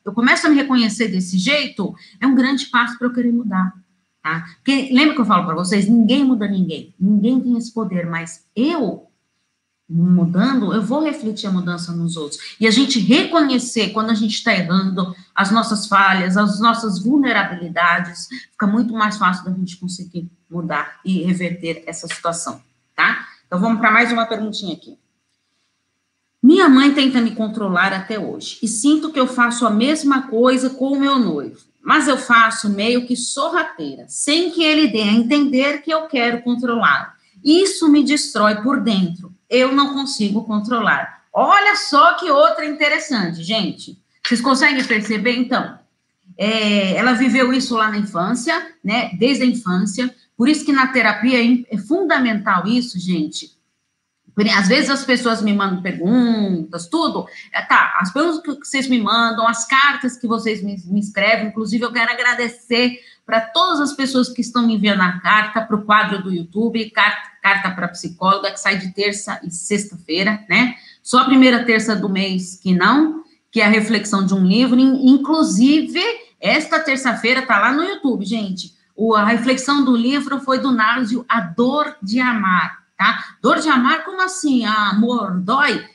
eu 0.05 0.13
começo 0.13 0.45
a 0.45 0.49
me 0.49 0.55
reconhecer 0.55 1.07
desse 1.07 1.37
jeito, 1.37 1.95
é 2.19 2.27
um 2.27 2.35
grande 2.35 2.67
passo 2.67 2.97
para 2.97 3.07
eu 3.07 3.13
querer 3.13 3.31
mudar. 3.31 3.73
Tá? 4.21 4.43
Porque 4.55 4.89
lembra 4.91 5.13
que 5.13 5.21
eu 5.21 5.25
falo 5.25 5.45
para 5.45 5.55
vocês, 5.55 5.87
ninguém 5.87 6.23
muda 6.23 6.47
ninguém, 6.47 6.93
ninguém 6.99 7.39
tem 7.39 7.57
esse 7.57 7.71
poder, 7.71 8.07
mas 8.07 8.43
eu 8.55 9.07
mudando, 9.87 10.73
eu 10.73 10.81
vou 10.81 11.03
refletir 11.03 11.47
a 11.47 11.51
mudança 11.51 11.91
nos 11.91 12.17
outros. 12.17 12.39
E 12.59 12.67
a 12.67 12.71
gente 12.71 12.99
reconhecer 12.99 13.89
quando 13.89 14.09
a 14.09 14.15
gente 14.15 14.33
está 14.33 14.53
errando, 14.53 15.15
as 15.33 15.51
nossas 15.51 15.85
falhas, 15.87 16.37
as 16.37 16.59
nossas 16.59 16.99
vulnerabilidades, 17.03 18.27
fica 18.51 18.65
muito 18.65 18.93
mais 18.93 19.17
fácil 19.17 19.45
da 19.45 19.51
gente 19.51 19.77
conseguir 19.77 20.27
mudar 20.49 20.99
e 21.03 21.23
reverter 21.23 21.83
essa 21.85 22.07
situação, 22.07 22.61
tá? 22.95 23.27
Então 23.45 23.59
vamos 23.59 23.79
para 23.79 23.91
mais 23.91 24.11
uma 24.11 24.25
perguntinha 24.25 24.73
aqui. 24.73 24.97
Minha 26.41 26.69
mãe 26.69 26.93
tenta 26.93 27.21
me 27.21 27.31
controlar 27.31 27.91
até 27.91 28.19
hoje 28.19 28.59
e 28.61 28.67
sinto 28.67 29.11
que 29.11 29.19
eu 29.19 29.27
faço 29.27 29.65
a 29.65 29.69
mesma 29.69 30.27
coisa 30.27 30.69
com 30.69 30.93
o 30.93 30.99
meu 30.99 31.17
noivo 31.17 31.65
mas 31.85 32.07
eu 32.07 32.17
faço 32.17 32.67
meio 32.67 33.05
que 33.05 33.15
sorrateira, 33.15 34.05
sem 34.07 34.49
que 34.49 34.63
ele 34.63 34.87
dê 34.87 35.03
a 35.03 35.11
entender 35.11 35.83
que 35.83 35.91
eu 35.91 36.07
quero 36.07 36.41
controlá-lo. 36.41 37.11
Isso 37.43 37.87
me 37.87 38.03
destrói 38.03 38.55
por 38.63 38.81
dentro. 38.81 39.31
Eu 39.47 39.71
não 39.71 39.93
consigo 39.93 40.43
controlar. 40.45 41.25
Olha 41.31 41.75
só 41.75 42.15
que 42.15 42.31
outra 42.31 42.65
interessante, 42.65 43.43
gente. 43.43 44.01
Vocês 44.25 44.41
conseguem 44.41 44.83
perceber, 44.83 45.37
então? 45.37 45.77
é, 46.37 46.95
ela 46.95 47.13
viveu 47.13 47.53
isso 47.53 47.75
lá 47.75 47.89
na 47.89 47.97
infância, 47.97 48.71
né? 48.83 49.11
Desde 49.17 49.43
a 49.43 49.47
infância. 49.47 50.13
Por 50.37 50.49
isso 50.49 50.65
que 50.65 50.73
na 50.73 50.87
terapia 50.87 51.43
é, 51.43 51.65
é 51.75 51.77
fundamental 51.77 52.67
isso, 52.67 52.99
gente. 52.99 53.55
Às 54.57 54.67
vezes 54.67 54.89
as 54.89 55.05
pessoas 55.05 55.41
me 55.41 55.53
mandam 55.53 55.81
perguntas, 55.81 56.87
tudo. 56.87 57.25
É, 57.53 57.61
tá, 57.61 57.97
as 58.01 58.11
perguntas 58.11 58.41
que 58.41 58.67
vocês 58.67 58.89
me 58.89 59.01
mandam, 59.01 59.47
as 59.47 59.65
cartas 59.65 60.17
que 60.17 60.27
vocês 60.27 60.61
me, 60.61 60.75
me 60.87 60.99
escrevem, 60.99 61.47
inclusive 61.47 61.85
eu 61.85 61.93
quero 61.93 62.11
agradecer 62.11 62.99
para 63.25 63.39
todas 63.41 63.79
as 63.79 63.93
pessoas 63.93 64.29
que 64.29 64.41
estão 64.41 64.67
me 64.67 64.75
enviando 64.75 65.01
a 65.01 65.19
carta 65.19 65.61
para 65.61 65.75
o 65.75 65.83
quadro 65.83 66.21
do 66.21 66.33
YouTube, 66.33 66.89
carta, 66.91 67.31
carta 67.41 67.71
para 67.71 67.87
psicóloga, 67.87 68.51
que 68.51 68.59
sai 68.59 68.77
de 68.77 68.93
terça 68.93 69.39
e 69.41 69.49
sexta-feira, 69.49 70.43
né? 70.49 70.75
Só 71.01 71.19
a 71.19 71.25
primeira 71.25 71.63
terça 71.63 71.95
do 71.95 72.09
mês 72.09 72.59
que 72.61 72.73
não, 72.73 73.23
que 73.49 73.61
é 73.61 73.65
a 73.65 73.69
reflexão 73.69 74.25
de 74.25 74.33
um 74.33 74.45
livro. 74.45 74.77
Inclusive, 74.79 76.01
esta 76.41 76.79
terça-feira 76.79 77.39
está 77.39 77.57
lá 77.57 77.71
no 77.71 77.83
YouTube, 77.83 78.25
gente. 78.25 78.75
O, 78.95 79.13
a 79.13 79.25
reflexão 79.25 79.83
do 79.83 79.95
livro 79.95 80.39
foi 80.39 80.59
do 80.59 80.71
Nárcio, 80.71 81.25
A 81.27 81.41
Dor 81.41 81.95
de 82.01 82.19
Amar 82.19 82.85
tá? 82.97 83.35
Dor 83.41 83.59
de 83.59 83.69
amar, 83.69 84.03
como 84.03 84.21
assim? 84.21 84.65
Amor 84.65 85.39
dói? 85.39 85.85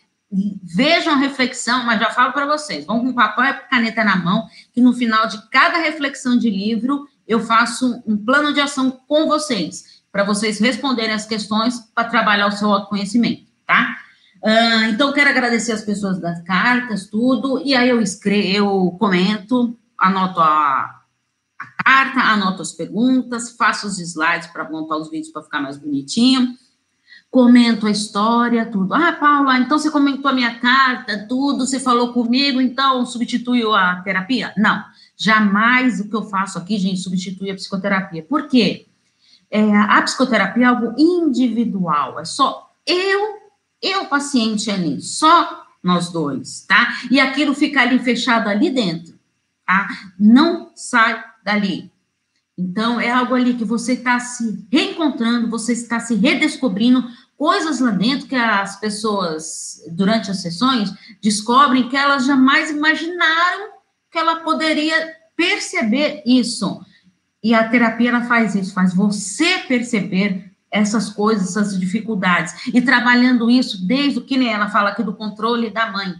Vejam 0.63 1.15
a 1.15 1.17
reflexão, 1.17 1.85
mas 1.85 1.99
já 1.99 2.11
falo 2.11 2.33
para 2.33 2.47
vocês, 2.47 2.87
vão 2.87 3.01
com 3.01 3.13
papel 3.13 3.45
e 3.45 3.69
caneta 3.69 4.05
na 4.05 4.17
mão, 4.17 4.47
que 4.73 4.81
no 4.81 4.93
final 4.93 5.27
de 5.27 5.43
cada 5.51 5.79
reflexão 5.79 6.39
de 6.39 6.49
livro, 6.49 7.09
eu 7.27 7.41
faço 7.41 8.01
um 8.07 8.17
plano 8.17 8.53
de 8.53 8.61
ação 8.61 8.91
com 9.09 9.27
vocês, 9.27 10.03
para 10.13 10.23
vocês 10.23 10.61
responderem 10.61 11.15
as 11.15 11.27
questões 11.27 11.81
para 11.95 12.09
trabalhar 12.09 12.47
o 12.47 12.53
seu 12.53 12.73
autoconhecimento, 12.73 13.47
tá? 13.67 13.97
Uh, 14.43 14.85
então, 14.91 15.13
quero 15.13 15.31
agradecer 15.31 15.73
as 15.73 15.83
pessoas 15.83 16.19
das 16.21 16.41
cartas, 16.43 17.07
tudo, 17.09 17.61
e 17.65 17.75
aí 17.75 17.89
eu 17.89 18.01
escrevo, 18.01 18.51
eu 18.53 18.97
comento, 18.99 19.77
anoto 19.99 20.41
a 20.41 21.00
carta, 21.83 22.21
anoto 22.21 22.63
as 22.63 22.73
perguntas, 22.73 23.51
faço 23.51 23.87
os 23.87 23.99
slides 23.99 24.49
para 24.49 24.69
montar 24.71 24.97
os 24.97 25.11
vídeos 25.11 25.33
para 25.33 25.43
ficar 25.43 25.61
mais 25.61 25.77
bonitinho 25.77 26.57
comento 27.31 27.87
a 27.87 27.91
história, 27.91 28.67
tudo. 28.67 28.93
Ah, 28.93 29.13
Paula, 29.13 29.59
então 29.59 29.79
você 29.79 29.91
comentou 29.91 30.31
a 30.31 30.35
minha 30.35 30.59
carta, 30.59 31.27
tudo, 31.29 31.65
você 31.65 31.79
falou 31.79 32.13
comigo, 32.13 32.61
então 32.61 33.07
substituiu 33.07 33.73
a 33.73 33.97
terapia? 34.03 34.53
Não, 34.57 34.85
jamais 35.17 36.01
o 36.01 36.09
que 36.09 36.17
eu 36.17 36.25
faço 36.25 36.59
aqui, 36.59 36.77
gente, 36.77 37.01
substitui 37.01 37.51
a 37.51 37.55
psicoterapia. 37.55 38.23
Por 38.25 38.49
quê? 38.49 38.87
É, 39.49 39.77
a 39.77 40.03
psicoterapia 40.03 40.65
é 40.65 40.67
algo 40.67 40.95
individual, 40.99 42.19
é 42.19 42.25
só 42.25 42.71
eu, 42.85 43.39
eu 43.81 44.07
paciente 44.07 44.71
ali, 44.71 45.01
só 45.01 45.65
nós 45.83 46.11
dois, 46.11 46.65
tá? 46.67 46.95
E 47.11 47.21
aquilo 47.21 47.55
fica 47.55 47.81
ali 47.81 47.99
fechado 47.99 48.49
ali 48.49 48.71
dentro, 48.71 49.15
tá? 49.65 49.89
Não 50.19 50.71
sai 50.75 51.25
dali. 51.45 51.91
Então, 52.57 53.01
é 53.01 53.11
algo 53.11 53.35
ali 53.35 53.55
que 53.55 53.65
você 53.65 53.95
está 53.95 54.21
se 54.21 54.67
reencontrando, 54.71 55.49
você 55.49 55.73
está 55.73 55.99
se 55.99 56.15
redescobrindo, 56.15 57.03
coisas 57.37 57.81
lá 57.81 57.91
dentro 57.91 58.27
que 58.27 58.35
as 58.37 58.79
pessoas, 58.79 59.83
durante 59.93 60.31
as 60.31 60.43
sessões, 60.43 60.93
descobrem 61.23 61.89
que 61.89 61.97
elas 61.97 62.27
jamais 62.27 62.71
imaginaram 62.71 63.71
que 64.11 64.19
ela 64.19 64.41
poderia 64.41 65.17
perceber 65.35 66.23
isso. 66.27 66.85
E 67.43 67.55
a 67.55 67.67
terapia, 67.67 68.11
ela 68.11 68.25
faz 68.25 68.55
isso, 68.55 68.75
faz 68.75 68.93
você 68.93 69.61
perceber 69.61 70.53
essas 70.71 71.09
coisas, 71.09 71.57
essas 71.57 71.81
dificuldades. 71.81 72.69
E 72.75 72.83
trabalhando 72.83 73.51
isso 73.51 73.87
desde 73.87 74.19
o 74.19 74.23
que 74.23 74.47
ela 74.47 74.69
fala 74.69 74.91
aqui 74.91 75.03
do 75.03 75.15
controle 75.15 75.71
da 75.71 75.91
mãe. 75.91 76.15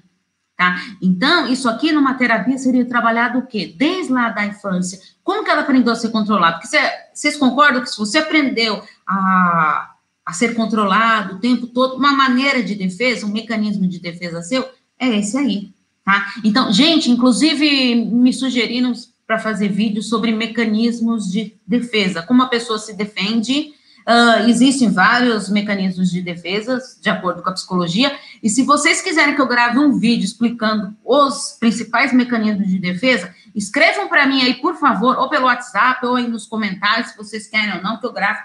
Tá? 0.61 0.79
Então, 1.01 1.51
isso 1.51 1.71
aqui 1.71 1.91
numa 1.91 2.13
terapia 2.13 2.59
seria 2.59 2.85
trabalhado 2.85 3.39
o 3.39 3.47
quê? 3.47 3.75
Desde 3.79 4.13
lá 4.13 4.29
da 4.29 4.45
infância. 4.45 5.01
Como 5.25 5.43
que 5.43 5.49
ela 5.49 5.63
aprendeu 5.63 5.91
a 5.91 5.97
ser 5.97 6.11
controlada? 6.11 6.59
Porque 6.59 6.77
vocês 7.15 7.35
concordam 7.39 7.81
que 7.81 7.89
se 7.89 7.97
você 7.97 8.19
aprendeu 8.19 8.83
a, 9.09 9.95
a 10.23 10.33
ser 10.35 10.55
controlado 10.55 11.37
o 11.37 11.39
tempo 11.39 11.67
todo, 11.67 11.97
uma 11.97 12.13
maneira 12.13 12.63
de 12.63 12.75
defesa, 12.75 13.25
um 13.25 13.33
mecanismo 13.33 13.89
de 13.89 14.01
defesa 14.01 14.43
seu, 14.43 14.69
é 14.99 15.09
esse 15.19 15.39
aí, 15.39 15.71
tá? 16.05 16.27
Então, 16.45 16.71
gente, 16.71 17.11
inclusive 17.11 17.95
me 17.95 18.31
sugeriram 18.31 18.93
para 19.27 19.39
fazer 19.39 19.69
vídeos 19.69 20.11
sobre 20.11 20.31
mecanismos 20.31 21.33
de 21.33 21.55
defesa, 21.67 22.21
como 22.21 22.43
a 22.43 22.49
pessoa 22.49 22.79
se 22.79 22.95
defende 22.95 23.73
Uh, 24.09 24.49
existem 24.49 24.91
vários 24.91 25.49
mecanismos 25.49 26.11
de 26.11 26.23
defesa, 26.23 26.81
de 27.01 27.11
acordo 27.11 27.43
com 27.43 27.51
a 27.51 27.53
psicologia, 27.53 28.17
e 28.43 28.49
se 28.49 28.63
vocês 28.63 29.03
quiserem 29.03 29.35
que 29.35 29.41
eu 29.41 29.47
grave 29.47 29.79
um 29.79 29.99
vídeo 29.99 30.25
explicando 30.25 30.97
os 31.05 31.57
principais 31.61 32.13
mecanismos 32.13 32.69
de 32.69 32.79
defesa, 32.79 33.35
escrevam 33.55 34.09
para 34.09 34.27
mim 34.27 34.43
aí, 34.43 34.55
por 34.55 34.77
favor, 34.77 35.17
ou 35.19 35.29
pelo 35.29 35.47
WhatsApp, 35.47 36.05
ou 36.07 36.17
aí 36.17 36.27
nos 36.27 36.47
comentários, 36.47 37.11
se 37.11 37.17
vocês 37.17 37.47
querem 37.47 37.75
ou 37.75 37.83
não, 37.83 37.99
que 37.99 38.07
eu 38.07 38.13
gravo 38.13 38.41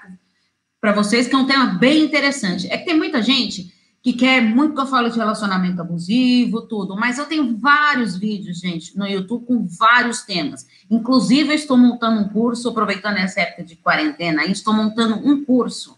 para 0.81 0.91
vocês, 0.91 1.27
que 1.27 1.33
é 1.33 1.37
um 1.37 1.47
tema 1.47 1.65
bem 1.65 2.03
interessante. 2.03 2.67
É 2.71 2.77
que 2.77 2.85
tem 2.85 2.95
muita 2.95 3.21
gente 3.21 3.73
que 4.05 4.13
quer 4.13 4.39
muito 4.39 4.75
que 4.75 4.81
eu 4.81 4.85
fale 4.85 5.09
de 5.09 5.17
relacionamento 5.17 5.81
abusivo, 5.81 6.61
tudo, 6.61 6.95
mas 6.95 7.17
eu 7.17 7.25
tenho 7.25 7.57
vários 7.57 8.15
vídeos, 8.15 8.59
gente, 8.59 8.95
no 8.95 9.07
YouTube 9.07 9.47
com 9.47 9.65
vários 9.65 10.21
temas. 10.21 10.67
Inclusive, 10.91 11.49
eu 11.49 11.55
estou 11.55 11.75
montando 11.75 12.21
um 12.21 12.29
curso, 12.29 12.69
aproveitando 12.69 13.17
essa 13.17 13.41
época 13.41 13.63
de 13.63 13.75
quarentena, 13.75 14.43
aí 14.43 14.51
estou 14.51 14.75
montando 14.75 15.15
um 15.27 15.43
curso, 15.43 15.97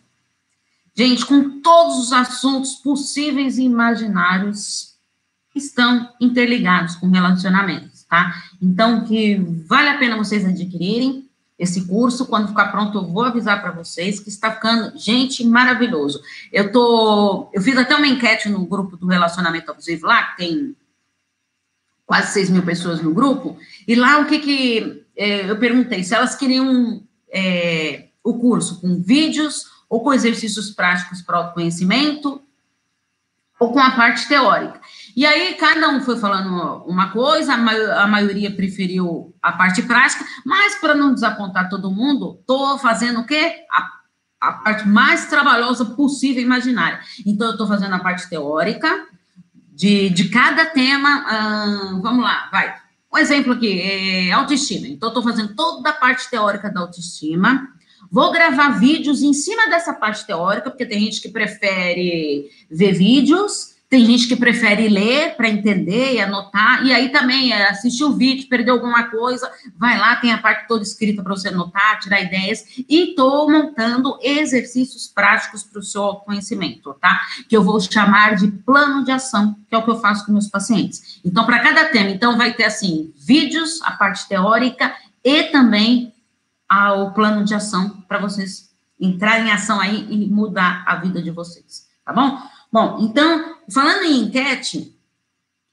gente, 0.95 1.25
com 1.25 1.59
todos 1.59 1.97
os 1.97 2.13
assuntos 2.13 2.75
possíveis 2.75 3.57
e 3.57 3.63
imaginários 3.63 4.95
que 5.51 5.59
estão 5.59 6.09
interligados 6.21 6.95
com 6.95 7.09
relacionamentos, 7.09 8.03
tá? 8.03 8.41
Então, 8.61 9.03
que 9.03 9.35
vale 9.67 9.89
a 9.89 9.97
pena 9.97 10.15
vocês 10.15 10.45
adquirirem 10.45 11.26
esse 11.57 11.85
curso. 11.85 12.25
Quando 12.25 12.49
ficar 12.49 12.71
pronto, 12.71 12.97
eu 12.97 13.07
vou 13.07 13.23
avisar 13.23 13.61
para 13.61 13.71
vocês 13.71 14.19
que 14.19 14.29
está 14.29 14.51
ficando, 14.51 14.97
gente, 14.97 15.45
maravilhoso. 15.45 16.21
Eu 16.51 16.71
tô, 16.71 17.49
eu 17.53 17.61
fiz 17.61 17.77
até 17.77 17.95
uma 17.95 18.07
enquete 18.07 18.49
no 18.49 18.65
grupo 18.65 18.97
do 18.97 19.07
relacionamento 19.07 19.71
abusivo 19.71 20.05
lá, 20.05 20.23
que 20.23 20.37
tem 20.37 20.75
quase 22.05 22.33
6 22.33 22.49
mil 22.51 22.63
pessoas 22.63 23.01
no 23.01 23.13
grupo, 23.13 23.57
e 23.85 23.93
lá 23.93 24.19
o 24.19 24.25
que 24.25 24.39
que 24.39 25.05
é, 25.15 25.49
eu 25.49 25.59
perguntei 25.59 26.03
se 26.03 26.15
elas 26.15 26.35
queriam 26.35 27.03
é, 27.29 28.05
o 28.23 28.39
curso 28.39 28.79
com 28.79 29.01
vídeos 29.01 29.65
ou 29.89 30.01
com 30.01 30.13
exercícios 30.13 30.71
práticos 30.71 31.21
para 31.21 31.37
autoconhecimento 31.37 32.41
ou 33.59 33.73
com 33.73 33.79
a 33.79 33.91
parte 33.91 34.27
teórica. 34.27 34.79
E 35.17 35.25
aí, 35.25 35.55
cada 35.55 35.89
um 35.89 35.99
foi 35.99 36.19
falando 36.19 36.85
uma 36.85 37.09
coisa, 37.09 37.55
a, 37.55 38.05
maioria 38.05 38.51
preferiu 38.51 39.33
a 39.41 39.51
parte 39.51 39.81
prática, 39.81 40.23
mas 40.45 40.75
para 40.75 40.93
não 40.93 41.11
desapontar 41.11 41.71
todo 41.71 41.89
mundo, 41.89 42.37
estou 42.39 42.77
fazendo 42.77 43.21
o 43.21 43.25
quê? 43.25 43.65
A, 43.71 43.89
a 44.39 44.53
parte 44.53 44.87
mais 44.87 45.25
trabalhosa 45.25 45.85
possível 45.85 46.43
imaginária. 46.43 46.99
Então, 47.25 47.47
eu 47.47 47.53
estou 47.53 47.67
fazendo 47.67 47.95
a 47.95 47.99
parte 47.99 48.29
teórica 48.29 49.07
de, 49.73 50.11
de 50.11 50.29
cada 50.29 50.67
tema. 50.67 51.25
Hum, 51.25 51.99
vamos 51.99 52.23
lá, 52.23 52.47
vai. 52.51 52.75
Um 53.11 53.17
exemplo 53.17 53.53
aqui, 53.53 53.81
é 53.81 54.31
autoestima. 54.31 54.87
Então, 54.87 55.09
estou 55.09 55.23
fazendo 55.23 55.55
toda 55.55 55.89
a 55.89 55.93
parte 55.93 56.29
teórica 56.29 56.69
da 56.69 56.81
autoestima. 56.81 57.67
Vou 58.11 58.31
gravar 58.31 58.77
vídeos 58.77 59.23
em 59.23 59.33
cima 59.33 59.67
dessa 59.67 59.95
parte 59.95 60.27
teórica, 60.27 60.69
porque 60.69 60.85
tem 60.85 60.99
gente 60.99 61.19
que 61.19 61.29
prefere 61.29 62.51
ver 62.69 62.93
vídeos 62.93 63.76
tem 63.89 64.05
gente 64.05 64.27
que 64.27 64.35
prefere 64.35 64.89
ler 64.89 65.35
para 65.35 65.47
entender 65.47 66.15
e 66.15 66.19
anotar, 66.19 66.85
e 66.85 66.93
aí 66.93 67.09
também 67.09 67.53
é, 67.53 67.69
assistir 67.69 68.03
o 68.03 68.11
vídeo, 68.13 68.49
perdeu 68.49 68.73
alguma 68.73 69.03
coisa, 69.05 69.49
vai 69.77 69.97
lá, 69.97 70.17
tem 70.17 70.33
a 70.33 70.37
parte 70.37 70.67
toda 70.67 70.83
escrita 70.83 71.23
para 71.23 71.33
você 71.33 71.47
anotar, 71.47 71.99
tirar 71.99 72.21
ideias, 72.21 72.65
e 72.77 73.11
estou 73.11 73.49
montando 73.49 74.19
exercícios 74.21 75.07
práticos 75.07 75.63
para 75.63 75.79
o 75.79 75.83
seu 75.83 76.15
conhecimento, 76.15 76.93
tá? 76.95 77.21
Que 77.47 77.55
eu 77.55 77.63
vou 77.63 77.79
chamar 77.79 78.35
de 78.35 78.51
plano 78.51 79.05
de 79.05 79.11
ação, 79.11 79.55
que 79.69 79.75
é 79.75 79.77
o 79.77 79.83
que 79.83 79.91
eu 79.91 80.01
faço 80.01 80.25
com 80.25 80.33
meus 80.33 80.47
pacientes. 80.47 81.21
Então, 81.23 81.45
para 81.45 81.59
cada 81.59 81.85
tema, 81.85 82.09
então 82.09 82.37
vai 82.37 82.53
ter 82.53 82.65
assim, 82.65 83.13
vídeos, 83.15 83.81
a 83.83 83.91
parte 83.91 84.27
teórica 84.27 84.93
e 85.23 85.43
também 85.43 86.13
a, 86.67 86.93
o 86.93 87.11
plano 87.13 87.45
de 87.45 87.55
ação 87.55 88.03
para 88.05 88.19
vocês 88.19 88.69
entrarem 88.99 89.47
em 89.47 89.51
ação 89.51 89.79
aí 89.79 90.05
e 90.09 90.27
mudar 90.27 90.83
a 90.85 90.95
vida 90.95 91.21
de 91.21 91.31
vocês, 91.31 91.87
tá 92.03 92.11
bom? 92.11 92.37
Bom, 92.77 92.99
então, 93.01 93.55
falando 93.73 94.03
em 94.03 94.19
enquete, 94.19 94.95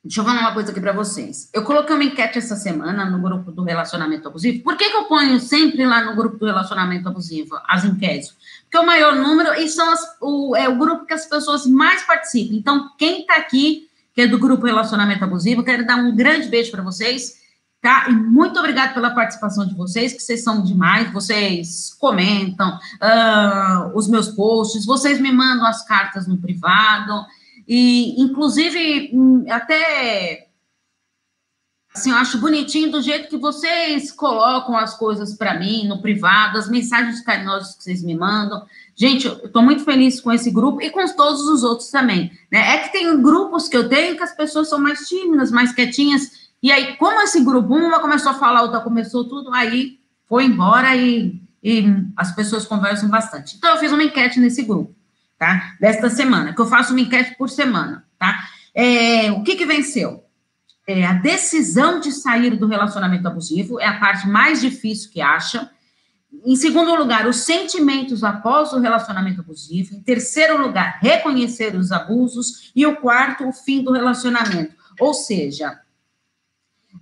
deixa 0.02 0.22
eu 0.22 0.24
falar 0.24 0.40
uma 0.40 0.54
coisa 0.54 0.70
aqui 0.70 0.80
para 0.80 0.94
vocês. 0.94 1.50
Eu 1.52 1.62
coloquei 1.62 1.94
uma 1.94 2.02
enquete 2.02 2.38
essa 2.38 2.56
semana 2.56 3.04
no 3.04 3.20
grupo 3.20 3.52
do 3.52 3.62
relacionamento 3.62 4.26
abusivo. 4.26 4.64
Por 4.64 4.74
que, 4.74 4.88
que 4.88 4.96
eu 4.96 5.04
ponho 5.04 5.38
sempre 5.38 5.84
lá 5.84 6.02
no 6.02 6.16
grupo 6.16 6.38
do 6.38 6.46
relacionamento 6.46 7.06
abusivo 7.06 7.60
as 7.68 7.84
enquetes? 7.84 8.34
Porque 8.62 8.78
o 8.78 8.86
maior 8.86 9.14
número 9.16 9.52
e 9.52 9.68
são 9.68 9.92
as, 9.92 10.16
o, 10.18 10.56
é 10.56 10.66
o 10.66 10.78
grupo 10.78 11.04
que 11.04 11.12
as 11.12 11.26
pessoas 11.26 11.66
mais 11.66 12.02
participam. 12.04 12.54
Então, 12.54 12.90
quem 12.96 13.20
está 13.20 13.36
aqui, 13.36 13.86
que 14.14 14.22
é 14.22 14.26
do 14.26 14.38
grupo 14.38 14.64
Relacionamento 14.64 15.24
Abusivo, 15.24 15.62
quero 15.62 15.86
dar 15.86 15.96
um 15.96 16.16
grande 16.16 16.48
beijo 16.48 16.70
para 16.70 16.82
vocês 16.82 17.43
tá? 17.84 18.06
E 18.08 18.14
muito 18.14 18.58
obrigada 18.58 18.94
pela 18.94 19.10
participação 19.10 19.66
de 19.66 19.74
vocês, 19.74 20.14
que 20.14 20.22
vocês 20.22 20.42
são 20.42 20.62
demais, 20.62 21.12
vocês 21.12 21.94
comentam 22.00 22.70
uh, 22.70 23.94
os 23.94 24.08
meus 24.08 24.28
posts, 24.28 24.86
vocês 24.86 25.20
me 25.20 25.30
mandam 25.30 25.66
as 25.66 25.86
cartas 25.86 26.26
no 26.26 26.38
privado, 26.38 27.26
e 27.68 28.18
inclusive 28.22 29.10
hum, 29.12 29.44
até 29.50 30.48
Assim, 31.94 32.10
eu 32.10 32.16
acho 32.16 32.38
bonitinho 32.38 32.90
do 32.90 33.00
jeito 33.00 33.28
que 33.28 33.36
vocês 33.36 34.10
colocam 34.10 34.76
as 34.76 34.98
coisas 34.98 35.34
para 35.34 35.56
mim 35.56 35.86
no 35.86 36.02
privado, 36.02 36.58
as 36.58 36.68
mensagens 36.68 37.20
carinhosas 37.20 37.76
que 37.76 37.84
vocês 37.84 38.02
me 38.02 38.16
mandam. 38.16 38.66
Gente, 38.96 39.28
eu 39.28 39.44
estou 39.44 39.62
muito 39.62 39.84
feliz 39.84 40.20
com 40.20 40.32
esse 40.32 40.50
grupo 40.50 40.82
e 40.82 40.90
com 40.90 41.06
todos 41.14 41.42
os 41.42 41.62
outros 41.62 41.90
também. 41.90 42.32
Né? 42.50 42.74
É 42.74 42.78
que 42.78 42.90
tem 42.90 43.22
grupos 43.22 43.68
que 43.68 43.76
eu 43.76 43.88
tenho 43.88 44.16
que 44.16 44.24
as 44.24 44.34
pessoas 44.34 44.68
são 44.68 44.80
mais 44.80 45.06
tímidas, 45.06 45.52
mais 45.52 45.72
quietinhas. 45.72 46.43
E 46.64 46.72
aí, 46.72 46.96
como 46.96 47.20
esse 47.20 47.44
grupo, 47.44 47.74
uma 47.74 48.00
começou 48.00 48.32
a 48.32 48.34
falar, 48.34 48.62
outra 48.62 48.80
começou 48.80 49.28
tudo, 49.28 49.54
aí 49.54 50.00
foi 50.26 50.46
embora 50.46 50.96
e, 50.96 51.40
e 51.62 51.84
as 52.16 52.34
pessoas 52.34 52.64
conversam 52.64 53.08
bastante. 53.08 53.56
Então, 53.56 53.70
eu 53.70 53.78
fiz 53.78 53.92
uma 53.92 54.02
enquete 54.02 54.40
nesse 54.40 54.62
grupo, 54.62 54.92
tá? 55.38 55.76
Desta 55.80 56.10
semana, 56.10 56.52
que 56.52 56.60
eu 56.60 56.66
faço 56.66 56.92
uma 56.92 57.00
enquete 57.00 57.36
por 57.36 57.48
semana, 57.48 58.04
tá? 58.18 58.42
É, 58.74 59.30
o 59.30 59.44
que 59.44 59.54
que 59.54 59.64
venceu? 59.64 60.24
é, 60.86 61.04
a 61.04 61.14
decisão 61.14 61.98
de 61.98 62.12
sair 62.12 62.56
do 62.56 62.66
relacionamento 62.66 63.26
abusivo 63.26 63.80
é 63.80 63.86
a 63.86 63.98
parte 63.98 64.28
mais 64.28 64.60
difícil 64.60 65.10
que 65.10 65.20
acha. 65.20 65.70
Em 66.44 66.56
segundo 66.56 66.94
lugar, 66.94 67.26
os 67.26 67.38
sentimentos 67.38 68.22
após 68.22 68.72
o 68.72 68.78
relacionamento 68.78 69.40
abusivo. 69.40 69.94
Em 69.94 70.00
terceiro 70.00 70.60
lugar, 70.60 70.98
reconhecer 71.00 71.74
os 71.74 71.90
abusos. 71.90 72.70
E 72.76 72.84
o 72.84 72.96
quarto, 72.96 73.48
o 73.48 73.52
fim 73.52 73.82
do 73.82 73.92
relacionamento. 73.92 74.74
Ou 75.00 75.14
seja, 75.14 75.80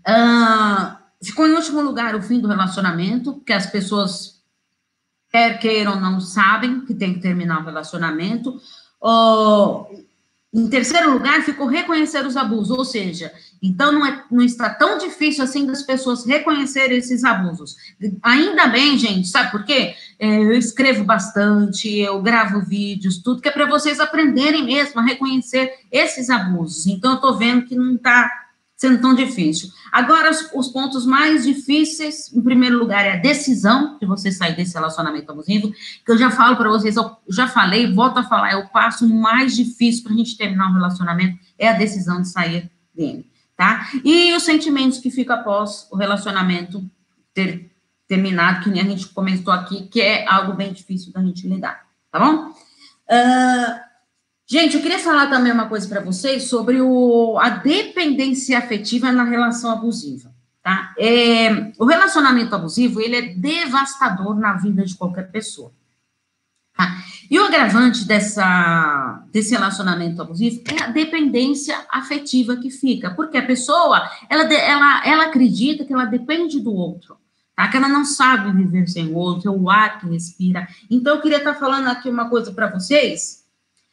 uh, 0.09 0.97
ficou 1.23 1.47
em 1.47 1.53
último 1.53 1.81
lugar 1.81 2.15
o 2.15 2.23
fim 2.23 2.41
do 2.41 2.49
relacionamento, 2.49 3.41
que 3.47 3.53
as 3.53 3.67
pessoas, 3.67 4.43
quer 5.31 5.59
queiram, 5.59 6.01
não 6.01 6.21
sabem 6.21 6.85
que 6.85 6.95
tem 6.95 7.15
que 7.15 7.21
terminar 7.21 7.61
o 7.61 7.65
relacionamento. 7.65 8.61
Uh, 9.03 10.05
em 10.55 10.69
terceiro 10.69 11.11
lugar, 11.11 11.41
ficou 11.43 11.67
reconhecer 11.67 12.27
os 12.27 12.37
abusos, 12.37 12.77
ou 12.77 12.85
seja, 12.85 13.33
então 13.63 13.91
não, 13.91 14.05
é, 14.05 14.23
não 14.31 14.45
está 14.45 14.69
tão 14.69 14.99
difícil 14.99 15.43
assim 15.43 15.65
das 15.65 15.83
pessoas 15.83 16.27
reconhecerem 16.27 16.99
esses 16.99 17.25
abusos. 17.25 17.75
Ainda 18.23 18.67
bem, 18.67 18.99
gente, 18.99 19.29
sabe 19.29 19.51
por 19.51 19.65
quê? 19.65 19.95
É, 20.19 20.43
eu 20.43 20.53
escrevo 20.53 21.05
bastante, 21.05 21.89
eu 21.99 22.21
gravo 22.21 22.61
vídeos, 22.61 23.17
tudo 23.17 23.41
que 23.41 23.49
é 23.49 23.51
para 23.53 23.65
vocês 23.65 23.99
aprenderem 23.99 24.63
mesmo 24.63 25.01
a 25.01 25.05
reconhecer 25.05 25.73
esses 25.91 26.29
abusos. 26.29 26.87
Então, 26.87 27.13
eu 27.13 27.17
estou 27.17 27.39
vendo 27.39 27.65
que 27.65 27.75
não 27.75 27.95
está 27.95 28.42
sendo 28.77 29.01
tão 29.01 29.15
difícil. 29.15 29.71
Agora, 29.93 30.31
os, 30.31 30.51
os, 30.55 30.69
pontos 30.69 31.07
mais 31.07 31.45
difíceis, 31.45 32.33
em 32.33 32.43
primeiro 32.43 32.79
lugar, 32.79 33.05
é 33.05 33.13
a 33.13 33.17
decisão 33.17 33.99
de 33.99 34.07
você 34.07 34.33
sair 34.33 34.57
desse 34.57 34.75
relacionamento 34.75 35.31
abusivo, 35.31 35.73
que 36.05 36.11
eu 36.11 36.19
já 36.19 36.31
falo 36.31 36.57
para 36.57 36.69
vocês, 36.69 36.97
eu 36.97 37.17
já 37.29 37.47
falei, 37.47 37.93
volto 37.95 38.19
a 38.19 38.25
falar, 38.25 38.53
é 38.53 38.57
o 38.57 38.69
passo 38.69 39.09
mais 39.09 39.55
difícil 39.55 40.03
para 40.03 40.13
a 40.13 40.17
gente 40.17 40.37
terminar 40.37 40.69
um 40.69 40.75
relacionamento, 40.75 41.39
é 41.59 41.69
a 41.69 41.75
decisão 41.75 42.21
de 42.21 42.29
sair 42.29 42.71
dele, 42.95 43.31
tá? 43.57 43.89
E 44.05 44.35
os 44.35 44.43
sentimentos 44.43 44.99
que 44.99 45.11
ficam 45.11 45.37
após 45.37 45.87
o 45.91 45.97
relacionamento 45.97 46.85
ter 47.33 47.71
terminado, 48.09 48.65
que 48.65 48.71
nem 48.71 48.83
a 48.83 48.85
gente 48.85 49.09
comentou 49.09 49.53
aqui, 49.53 49.87
que 49.89 50.01
é 50.01 50.29
algo 50.29 50.55
bem 50.55 50.73
difícil 50.73 51.13
da 51.13 51.23
gente 51.23 51.47
lidar, 51.49 51.87
tá 52.11 52.19
bom? 52.19 52.49
Uh, 52.49 53.92
Gente, 54.47 54.77
eu 54.77 54.83
queria 54.83 54.99
falar 54.99 55.29
também 55.29 55.53
uma 55.53 55.69
coisa 55.69 55.89
para 55.89 56.01
vocês 56.01 56.45
sobre 56.45 56.81
o, 56.81 57.39
a 57.39 57.49
dependência 57.49 58.59
afetiva 58.59 59.13
na 59.13 59.25
relação 59.25 59.71
abusiva, 59.71 60.33
tá? 60.63 60.93
É, 60.99 61.73
o 61.79 61.87
relacionamento 61.87 62.55
abusivo, 62.55 63.01
ele 63.01 63.17
é 63.17 63.35
devastador 63.35 64.35
na 64.39 64.55
vida 64.55 64.85
de 64.85 64.95
qualquer 64.95 65.31
pessoa. 65.31 65.73
Tá? 66.77 67.03
E 67.31 67.39
o 67.39 67.45
agravante 67.45 68.05
dessa, 68.05 69.25
desse 69.31 69.53
relacionamento 69.53 70.21
abusivo 70.21 70.63
é 70.67 70.83
a 70.83 70.89
dependência 70.89 71.79
afetiva 71.91 72.57
que 72.57 72.71
fica, 72.71 73.11
porque 73.15 73.39
a 73.39 73.47
pessoa, 73.47 74.11
ela, 74.29 74.43
ela, 74.53 75.07
ela 75.07 75.25
acredita 75.27 75.85
que 75.85 75.93
ela 75.93 76.05
depende 76.05 76.61
do 76.61 76.75
outro, 76.75 77.17
tá? 77.57 77.69
que 77.69 77.77
ela 77.77 77.89
não 77.89 78.05
sabe 78.05 78.53
viver 78.53 78.89
sem 78.89 79.07
o 79.07 79.15
outro, 79.15 79.51
é 79.51 79.57
o 79.57 79.71
ar 79.71 79.99
que 79.99 80.09
respira. 80.09 80.67
Então, 80.91 81.15
eu 81.15 81.23
queria 81.23 81.39
estar 81.39 81.55
falando 81.55 81.89
aqui 81.89 82.11
uma 82.11 82.29
coisa 82.29 82.53
para 82.53 82.71
vocês, 82.71 83.42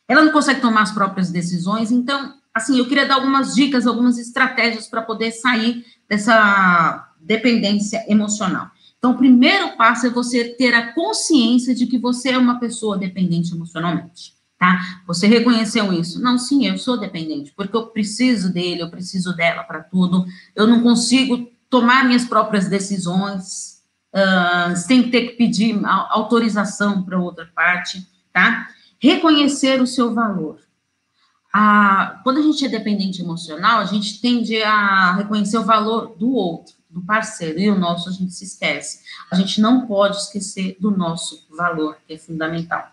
ela 0.10 0.24
não 0.24 0.32
consegue 0.32 0.60
tomar 0.60 0.82
as 0.82 0.92
próprias 0.92 1.30
decisões, 1.30 1.92
então, 1.92 2.34
assim, 2.52 2.80
eu 2.80 2.88
queria 2.88 3.06
dar 3.06 3.16
algumas 3.16 3.54
dicas, 3.54 3.86
algumas 3.86 4.18
estratégias 4.18 4.88
para 4.88 5.04
poder 5.04 5.32
sair 5.32 5.86
dessa 6.10 7.08
dependência 7.22 8.04
emocional. 8.08 8.72
Então, 8.98 9.12
o 9.12 9.18
primeiro 9.18 9.78
passo 9.78 10.08
é 10.08 10.10
você 10.10 10.46
ter 10.46 10.74
a 10.74 10.94
consciência 10.94 11.76
de 11.76 11.86
que 11.86 12.00
você 12.00 12.32
é 12.32 12.38
uma 12.38 12.60
pessoa 12.60 12.98
dependente 12.98 13.54
emocionalmente, 13.54 14.34
tá? 14.58 14.80
Você 15.06 15.28
reconheceu 15.28 15.94
isso? 15.94 16.20
Não, 16.20 16.40
sim, 16.40 16.66
eu 16.66 16.78
sou 16.78 17.00
dependente, 17.00 17.54
porque 17.56 17.78
eu 17.78 17.88
preciso 17.88 18.52
dele, 18.52 18.82
eu 18.82 18.90
preciso 18.90 19.36
dela 19.36 19.64
para 19.64 19.84
tudo, 19.84 20.26
eu 20.56 20.66
não 20.66 20.82
consigo 20.82 21.50
tomar 21.70 22.04
minhas 22.04 22.26
próprias 22.26 22.68
decisões, 22.68 23.80
uh, 24.14 24.76
sem 24.76 25.12
ter 25.12 25.30
que 25.30 25.38
pedir 25.38 25.80
autorização 25.86 27.04
para 27.04 27.20
outra 27.20 27.50
parte, 27.56 28.06
tá? 28.34 28.68
Reconhecer 29.00 29.82
o 29.82 29.88
seu 29.88 30.14
valor. 30.14 30.60
A, 31.52 32.20
quando 32.24 32.40
a 32.40 32.44
gente 32.44 32.64
é 32.64 32.70
dependente 32.70 33.22
emocional, 33.22 33.80
a 33.80 33.86
gente 33.86 34.22
tende 34.22 34.62
a 34.62 35.16
reconhecer 35.16 35.58
o 35.58 35.64
valor 35.64 36.16
do 36.16 36.32
outro, 36.32 36.76
do 36.90 37.02
parceiro, 37.02 37.60
e 37.60 37.70
o 37.70 37.80
nosso 37.80 38.10
a 38.10 38.12
gente 38.12 38.34
se 38.34 38.44
esquece. 38.44 39.02
A 39.32 39.36
gente 39.36 39.60
não 39.60 39.88
pode 39.88 40.18
esquecer 40.18 40.78
do 40.80 40.92
nosso 40.92 41.46
valor, 41.50 41.98
que 42.08 42.14
é 42.14 42.18
fundamental. 42.18 42.92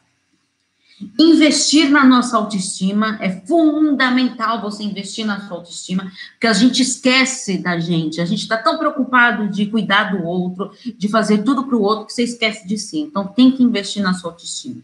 Investir 1.18 1.90
na 1.90 2.04
nossa 2.06 2.38
autoestima 2.38 3.18
é 3.20 3.30
fundamental 3.30 4.62
você 4.62 4.82
investir 4.82 5.26
na 5.26 5.46
sua 5.46 5.58
autoestima, 5.58 6.10
porque 6.32 6.46
a 6.46 6.54
gente 6.54 6.80
esquece 6.80 7.58
da 7.58 7.78
gente, 7.78 8.18
a 8.18 8.24
gente 8.24 8.40
está 8.40 8.56
tão 8.56 8.78
preocupado 8.78 9.46
de 9.48 9.66
cuidar 9.66 10.16
do 10.16 10.24
outro, 10.24 10.70
de 10.96 11.08
fazer 11.08 11.42
tudo 11.44 11.64
para 11.64 11.76
o 11.76 11.82
outro, 11.82 12.06
que 12.06 12.14
você 12.14 12.22
esquece 12.22 12.66
de 12.66 12.78
si. 12.78 13.00
Então, 13.00 13.26
tem 13.26 13.52
que 13.52 13.62
investir 13.62 14.02
na 14.02 14.14
sua 14.14 14.30
autoestima. 14.30 14.80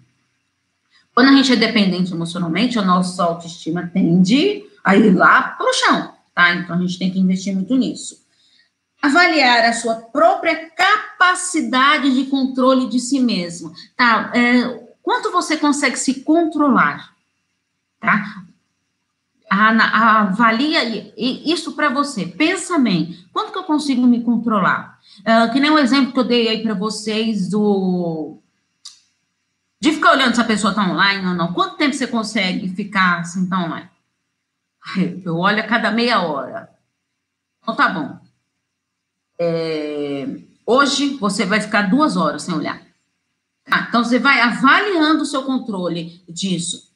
Quando 1.14 1.28
a 1.28 1.32
gente 1.32 1.52
é 1.52 1.56
dependente 1.56 2.12
emocionalmente, 2.12 2.78
a 2.78 2.82
nossa 2.82 3.22
autoestima 3.22 3.90
tende 3.92 4.64
a 4.82 4.96
ir 4.96 5.14
lá 5.14 5.42
para 5.42 5.68
o 5.68 5.72
chão, 5.74 6.12
tá? 6.34 6.54
Então 6.54 6.76
a 6.76 6.78
gente 6.78 6.98
tem 6.98 7.10
que 7.10 7.18
investir 7.18 7.54
muito 7.54 7.76
nisso. 7.76 8.22
Avaliar 9.00 9.64
a 9.64 9.72
sua 9.72 9.96
própria 9.96 10.70
capacidade 10.70 12.14
de 12.14 12.30
controle 12.30 12.88
de 12.88 12.98
si 12.98 13.20
mesmo, 13.20 13.72
tá? 13.96 14.32
É, 14.34 14.82
quanto 15.02 15.30
você 15.30 15.56
consegue 15.56 15.96
se 15.96 16.22
controlar, 16.22 17.14
tá? 18.00 18.44
avalia 19.54 21.12
isso 21.14 21.72
para 21.72 21.90
você. 21.90 22.24
Pensa 22.26 22.78
bem, 22.78 23.18
quanto 23.32 23.52
que 23.52 23.58
eu 23.58 23.64
consigo 23.64 24.06
me 24.06 24.22
controlar? 24.22 24.98
Uh, 25.20 25.52
que 25.52 25.60
nem 25.60 25.70
o 25.70 25.74
um 25.74 25.78
exemplo 25.78 26.12
que 26.12 26.18
eu 26.18 26.24
dei 26.24 26.48
aí 26.48 26.62
para 26.62 26.72
vocês 26.72 27.50
do 27.50 28.41
de 29.82 29.90
ficar 29.90 30.12
olhando 30.12 30.32
se 30.32 30.40
a 30.40 30.44
pessoa 30.44 30.70
está 30.70 30.88
online 30.88 31.26
ou 31.26 31.34
não. 31.34 31.52
Quanto 31.52 31.76
tempo 31.76 31.92
você 31.92 32.06
consegue 32.06 32.68
ficar 32.68 33.22
estar 33.22 33.44
tá 33.50 33.64
online? 33.64 33.90
Eu 35.24 35.36
olho 35.38 35.58
a 35.58 35.66
cada 35.66 35.90
meia 35.90 36.20
hora. 36.22 36.70
Então 37.60 37.74
tá 37.74 37.88
bom. 37.88 38.16
É, 39.40 40.24
hoje 40.64 41.16
você 41.16 41.44
vai 41.44 41.60
ficar 41.60 41.90
duas 41.90 42.16
horas 42.16 42.44
sem 42.44 42.54
olhar. 42.54 42.80
Tá, 43.64 43.86
então 43.88 44.04
você 44.04 44.20
vai 44.20 44.40
avaliando 44.40 45.24
o 45.24 45.26
seu 45.26 45.42
controle 45.42 46.22
disso. 46.28 46.92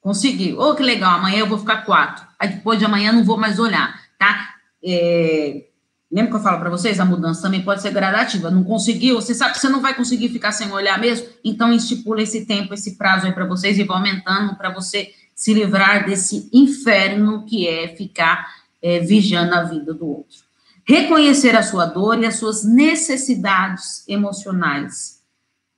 Consegui. 0.00 0.54
Oh, 0.54 0.74
que 0.74 0.82
legal, 0.82 1.18
amanhã 1.18 1.40
eu 1.40 1.46
vou 1.46 1.58
ficar 1.58 1.82
quatro. 1.82 2.26
Aí 2.38 2.48
depois 2.48 2.78
de 2.78 2.86
amanhã 2.86 3.12
não 3.12 3.22
vou 3.22 3.36
mais 3.36 3.58
olhar, 3.58 4.00
tá? 4.18 4.54
É, 4.82 5.68
Lembra 6.10 6.32
que 6.32 6.36
eu 6.38 6.42
falo 6.42 6.58
para 6.58 6.70
vocês? 6.70 6.98
A 6.98 7.04
mudança 7.04 7.42
também 7.42 7.62
pode 7.62 7.82
ser 7.82 7.92
gradativa. 7.92 8.50
Não 8.50 8.64
conseguiu, 8.64 9.14
você 9.14 9.32
sabe 9.32 9.54
que 9.54 9.60
você 9.60 9.68
não 9.68 9.80
vai 9.80 9.94
conseguir 9.94 10.28
ficar 10.28 10.50
sem 10.50 10.70
olhar 10.72 10.98
mesmo? 10.98 11.28
Então, 11.44 11.72
estipula 11.72 12.20
esse 12.22 12.44
tempo, 12.44 12.74
esse 12.74 12.96
prazo 12.96 13.26
aí 13.26 13.32
para 13.32 13.46
vocês 13.46 13.78
e 13.78 13.84
vá 13.84 13.94
aumentando 13.94 14.56
para 14.56 14.70
você 14.70 15.12
se 15.34 15.54
livrar 15.54 16.04
desse 16.04 16.50
inferno 16.52 17.46
que 17.46 17.66
é 17.66 17.88
ficar 17.88 18.54
é, 18.82 18.98
vigiando 18.98 19.54
a 19.54 19.62
vida 19.62 19.94
do 19.94 20.06
outro. 20.06 20.38
Reconhecer 20.84 21.54
a 21.54 21.62
sua 21.62 21.86
dor 21.86 22.18
e 22.18 22.26
as 22.26 22.34
suas 22.36 22.64
necessidades 22.64 24.02
emocionais. 24.08 25.20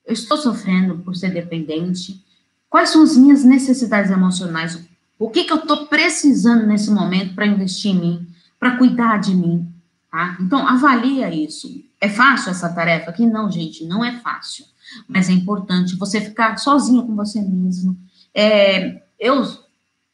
Eu 0.05 0.13
estou 0.13 0.37
sofrendo 0.37 0.97
por 0.99 1.15
ser 1.15 1.31
dependente. 1.31 2.21
Quais 2.67 2.89
são 2.89 3.03
as 3.03 3.15
minhas 3.15 3.43
necessidades 3.43 4.11
emocionais? 4.11 4.83
O 5.19 5.29
que, 5.29 5.43
que 5.43 5.53
eu 5.53 5.57
estou 5.57 5.85
precisando 5.85 6.65
nesse 6.65 6.89
momento 6.89 7.35
para 7.35 7.45
investir 7.45 7.91
em 7.91 7.99
mim, 7.99 8.27
para 8.59 8.77
cuidar 8.77 9.17
de 9.17 9.35
mim? 9.35 9.72
Tá? 10.13 10.37
Então, 10.39 10.67
avalia 10.67 11.33
isso. 11.33 11.67
É 11.99 12.07
fácil 12.07 12.51
essa 12.51 12.69
tarefa 12.69 13.09
aqui? 13.09 13.25
Não, 13.25 13.49
gente, 13.49 13.83
não 13.83 14.05
é 14.05 14.19
fácil. 14.19 14.63
Mas 15.07 15.27
é 15.27 15.31
importante 15.33 15.95
você 15.95 16.21
ficar 16.21 16.55
sozinha 16.57 17.01
com 17.01 17.15
você 17.15 17.41
mesmo. 17.41 17.97
É, 18.31 19.01
eu, 19.19 19.43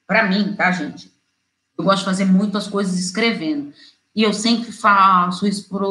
para 0.08 0.26
mim, 0.26 0.56
tá, 0.56 0.72
gente? 0.72 1.12
Eu 1.78 1.84
gosto 1.84 2.00
de 2.00 2.06
fazer 2.06 2.24
muitas 2.24 2.66
coisas 2.66 2.98
escrevendo. 2.98 3.74
E 4.16 4.24
eu 4.24 4.32
sempre 4.32 4.72
faço 4.72 5.46
isso 5.46 5.68
para 5.68 5.86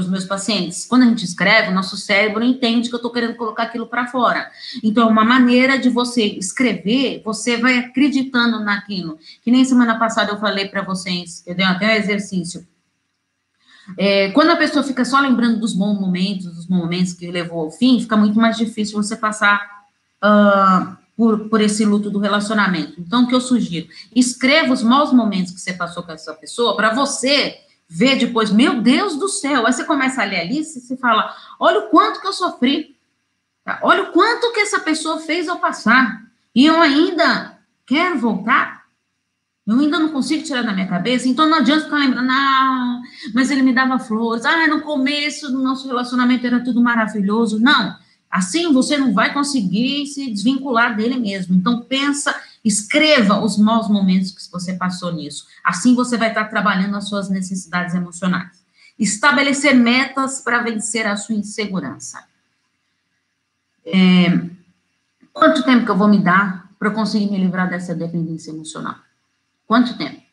os 0.00 0.08
meus 0.08 0.24
pacientes. 0.24 0.86
Quando 0.86 1.02
a 1.02 1.06
gente 1.06 1.24
escreve, 1.24 1.70
o 1.70 1.74
nosso 1.74 1.96
cérebro 1.96 2.44
entende 2.44 2.88
que 2.88 2.94
eu 2.94 2.98
estou 2.98 3.10
querendo 3.10 3.34
colocar 3.34 3.64
aquilo 3.64 3.88
para 3.88 4.06
fora. 4.06 4.48
Então, 4.84 5.08
é 5.08 5.10
uma 5.10 5.24
maneira 5.24 5.76
de 5.80 5.88
você 5.88 6.26
escrever, 6.26 7.22
você 7.24 7.56
vai 7.56 7.76
acreditando 7.76 8.60
naquilo. 8.60 9.18
Que 9.42 9.50
nem 9.50 9.64
semana 9.64 9.98
passada 9.98 10.30
eu 10.30 10.38
falei 10.38 10.68
para 10.68 10.82
vocês, 10.82 11.42
eu 11.44 11.56
dei 11.56 11.66
até 11.66 11.88
um 11.88 11.96
exercício 11.96 12.64
É, 13.96 14.30
quando 14.30 14.50
a 14.50 14.56
pessoa 14.56 14.82
fica 14.82 15.04
só 15.04 15.20
lembrando 15.20 15.60
dos 15.60 15.72
bons 15.72 16.00
momentos, 16.00 16.46
dos 16.46 16.66
momentos 16.66 17.12
que 17.12 17.30
levou 17.30 17.60
ao 17.60 17.70
fim, 17.70 18.00
fica 18.00 18.16
muito 18.16 18.38
mais 18.38 18.56
difícil 18.56 19.00
você 19.00 19.16
passar 19.16 19.84
uh, 20.24 20.96
por, 21.16 21.48
por 21.48 21.60
esse 21.60 21.84
luto 21.84 22.10
do 22.10 22.18
relacionamento. 22.18 22.94
Então, 22.98 23.24
o 23.24 23.28
que 23.28 23.34
eu 23.34 23.40
sugiro? 23.40 23.88
Escreva 24.14 24.72
os 24.72 24.82
maus 24.82 25.12
momentos 25.12 25.52
que 25.52 25.60
você 25.60 25.72
passou 25.72 26.02
com 26.02 26.12
essa 26.12 26.34
pessoa 26.34 26.76
para 26.76 26.94
você 26.94 27.60
ver 27.88 28.16
depois, 28.16 28.50
meu 28.50 28.82
Deus 28.82 29.16
do 29.16 29.28
céu. 29.28 29.66
Aí 29.66 29.72
você 29.72 29.84
começa 29.84 30.22
a 30.22 30.24
ler 30.24 30.40
ali 30.40 30.60
e 30.60 30.64
você 30.64 30.96
fala: 30.96 31.34
olha 31.58 31.80
o 31.80 31.88
quanto 31.88 32.20
que 32.20 32.26
eu 32.26 32.32
sofri, 32.32 32.96
tá? 33.64 33.78
olha 33.82 34.04
o 34.04 34.12
quanto 34.12 34.52
que 34.52 34.60
essa 34.60 34.80
pessoa 34.80 35.20
fez 35.20 35.46
eu 35.46 35.56
passar. 35.56 36.22
E 36.54 36.66
eu 36.66 36.80
ainda 36.80 37.58
quero 37.86 38.18
voltar. 38.18 38.85
Eu 39.66 39.80
ainda 39.80 39.98
não 39.98 40.10
consigo 40.10 40.44
tirar 40.44 40.62
da 40.62 40.72
minha 40.72 40.86
cabeça, 40.86 41.28
então 41.28 41.50
não 41.50 41.58
adianta 41.58 41.84
ficar 41.84 41.96
lembrando, 41.96 42.30
ah, 42.30 43.02
mas 43.34 43.50
ele 43.50 43.62
me 43.62 43.72
dava 43.72 43.98
flores, 43.98 44.44
ah, 44.44 44.68
no 44.68 44.80
começo 44.82 45.50
do 45.50 45.60
nosso 45.60 45.88
relacionamento 45.88 46.46
era 46.46 46.62
tudo 46.62 46.80
maravilhoso. 46.80 47.58
Não, 47.58 47.96
assim 48.30 48.72
você 48.72 48.96
não 48.96 49.12
vai 49.12 49.34
conseguir 49.34 50.06
se 50.06 50.30
desvincular 50.30 50.94
dele 50.94 51.16
mesmo. 51.16 51.56
Então 51.56 51.80
pensa, 51.82 52.32
escreva 52.64 53.40
os 53.40 53.58
maus 53.58 53.88
momentos 53.88 54.30
que 54.30 54.52
você 54.52 54.74
passou 54.74 55.12
nisso. 55.12 55.46
Assim 55.64 55.96
você 55.96 56.16
vai 56.16 56.28
estar 56.28 56.44
trabalhando 56.44 56.96
as 56.96 57.08
suas 57.08 57.28
necessidades 57.28 57.92
emocionais. 57.92 58.64
Estabelecer 58.96 59.74
metas 59.74 60.40
para 60.40 60.62
vencer 60.62 61.08
a 61.08 61.16
sua 61.16 61.34
insegurança. 61.34 62.24
É, 63.84 64.26
quanto 65.32 65.64
tempo 65.64 65.84
que 65.84 65.90
eu 65.90 65.96
vou 65.96 66.08
me 66.08 66.22
dar 66.22 66.70
para 66.78 66.92
conseguir 66.92 67.28
me 67.30 67.38
livrar 67.38 67.68
dessa 67.68 67.96
dependência 67.96 68.52
emocional? 68.52 69.05
Quanto 69.66 69.96
tempo? 69.98 70.26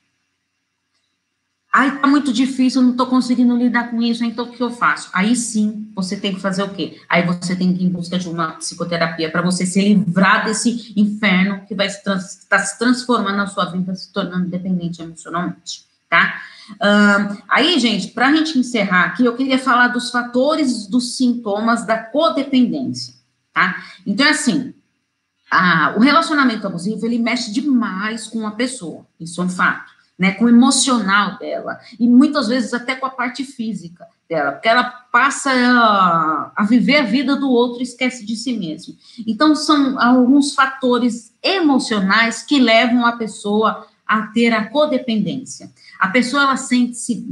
Ai, 1.76 2.00
tá 2.00 2.06
muito 2.06 2.32
difícil, 2.32 2.84
não 2.84 2.96
tô 2.96 3.08
conseguindo 3.08 3.58
lidar 3.58 3.90
com 3.90 4.00
isso, 4.00 4.24
então 4.24 4.46
o 4.46 4.52
que 4.52 4.62
eu 4.62 4.70
faço? 4.70 5.10
Aí 5.12 5.36
sim, 5.36 5.92
você 5.96 6.16
tem 6.16 6.36
que 6.36 6.40
fazer 6.40 6.62
o 6.62 6.70
quê? 6.70 7.02
Aí 7.10 7.26
você 7.26 7.56
tem 7.56 7.74
que 7.76 7.84
ir 7.84 7.88
em 7.88 7.90
busca 7.90 8.20
de 8.20 8.30
uma 8.30 8.52
psicoterapia 8.52 9.32
para 9.32 9.42
você 9.42 9.66
se 9.66 9.82
livrar 9.82 10.46
desse 10.46 10.94
inferno 10.96 11.66
que 11.66 11.74
vai 11.74 11.88
estar 11.88 12.20
tá 12.48 12.60
se 12.60 12.78
transformando 12.78 13.38
na 13.38 13.48
sua 13.48 13.66
vida, 13.66 13.96
se 13.96 14.14
tornando 14.14 14.52
dependente 14.52 15.02
emocionalmente, 15.02 15.86
tá? 16.08 16.40
Aí, 17.50 17.80
gente, 17.80 18.10
para 18.10 18.28
a 18.28 18.36
gente 18.36 18.60
encerrar 18.60 19.06
aqui, 19.06 19.26
eu 19.26 19.36
queria 19.36 19.58
falar 19.58 19.88
dos 19.88 20.12
fatores 20.12 20.86
dos 20.86 21.18
sintomas 21.18 21.88
da 21.88 21.98
codependência, 21.98 23.16
tá? 23.52 23.84
Então, 24.06 24.28
é 24.28 24.30
assim, 24.30 24.76
o 25.96 26.00
relacionamento 26.00 26.66
abusivo, 26.68 27.06
ele 27.06 27.20
mexe 27.20 27.52
demais 27.52 28.28
com 28.28 28.46
a 28.48 28.52
pessoa, 28.52 29.06
isso 29.20 29.42
é 29.42 29.46
um 29.46 29.50
fato, 29.50 29.92
né, 30.18 30.32
com 30.32 30.46
o 30.46 30.50
emocional 30.50 31.38
dela, 31.38 31.80
e 32.00 32.08
muitas 32.08 32.48
vezes 32.48 32.74
até 32.74 32.96
com 32.96 33.06
a 33.06 33.10
parte 33.10 33.44
física 33.44 34.08
dela, 34.30 34.54
porque 34.54 34.70
ela 34.70 34.84
passa 35.12 35.52
a, 35.52 36.52
a 36.56 36.64
viver 36.64 36.98
a 36.98 37.04
vida 37.04 37.36
do 37.36 37.50
outro 37.50 37.80
e 37.80 37.84
esquece 37.84 38.26
de 38.26 38.36
si 38.36 38.58
mesmo. 38.58 38.96
Então, 39.28 39.56
são 39.56 40.00
alguns 40.00 40.54
fatores 40.54 41.34
emocionais 41.42 42.42
que 42.42 42.60
levam 42.60 43.06
a 43.06 43.14
pessoa 43.14 43.88
a 44.06 44.28
ter 44.28 44.54
a 44.54 44.70
codependência. 44.70 45.72
A 46.00 46.08
pessoa, 46.10 46.44
ela 46.44 46.58
sente-se, 46.58 47.26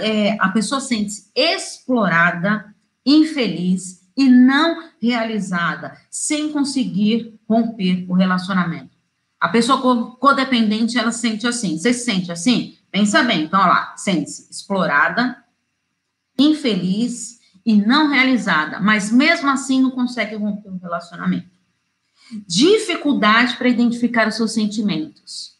é, 0.00 0.36
a 0.40 0.48
pessoa 0.48 0.80
sente-se 0.80 1.30
explorada, 1.34 2.74
infeliz, 3.04 3.95
e 4.16 4.28
não 4.28 4.90
realizada, 5.00 5.96
sem 6.10 6.50
conseguir 6.50 7.38
romper 7.48 8.06
o 8.08 8.14
relacionamento. 8.14 8.96
A 9.38 9.48
pessoa 9.48 10.16
codependente, 10.16 10.98
ela 10.98 11.12
sente 11.12 11.46
assim. 11.46 11.78
Você 11.78 11.92
se 11.92 12.04
sente 12.04 12.32
assim? 12.32 12.78
Pensa 12.90 13.22
bem. 13.22 13.44
Então, 13.44 13.60
olha 13.60 13.68
lá, 13.68 13.96
sente-se 13.96 14.50
explorada, 14.50 15.44
infeliz 16.38 17.38
e 17.64 17.76
não 17.76 18.08
realizada, 18.08 18.80
mas 18.80 19.12
mesmo 19.12 19.50
assim 19.50 19.82
não 19.82 19.90
consegue 19.90 20.36
romper 20.36 20.70
o 20.70 20.78
relacionamento. 20.78 21.50
Dificuldade 22.46 23.56
para 23.56 23.68
identificar 23.68 24.26
os 24.26 24.36
seus 24.36 24.52
sentimentos. 24.52 25.56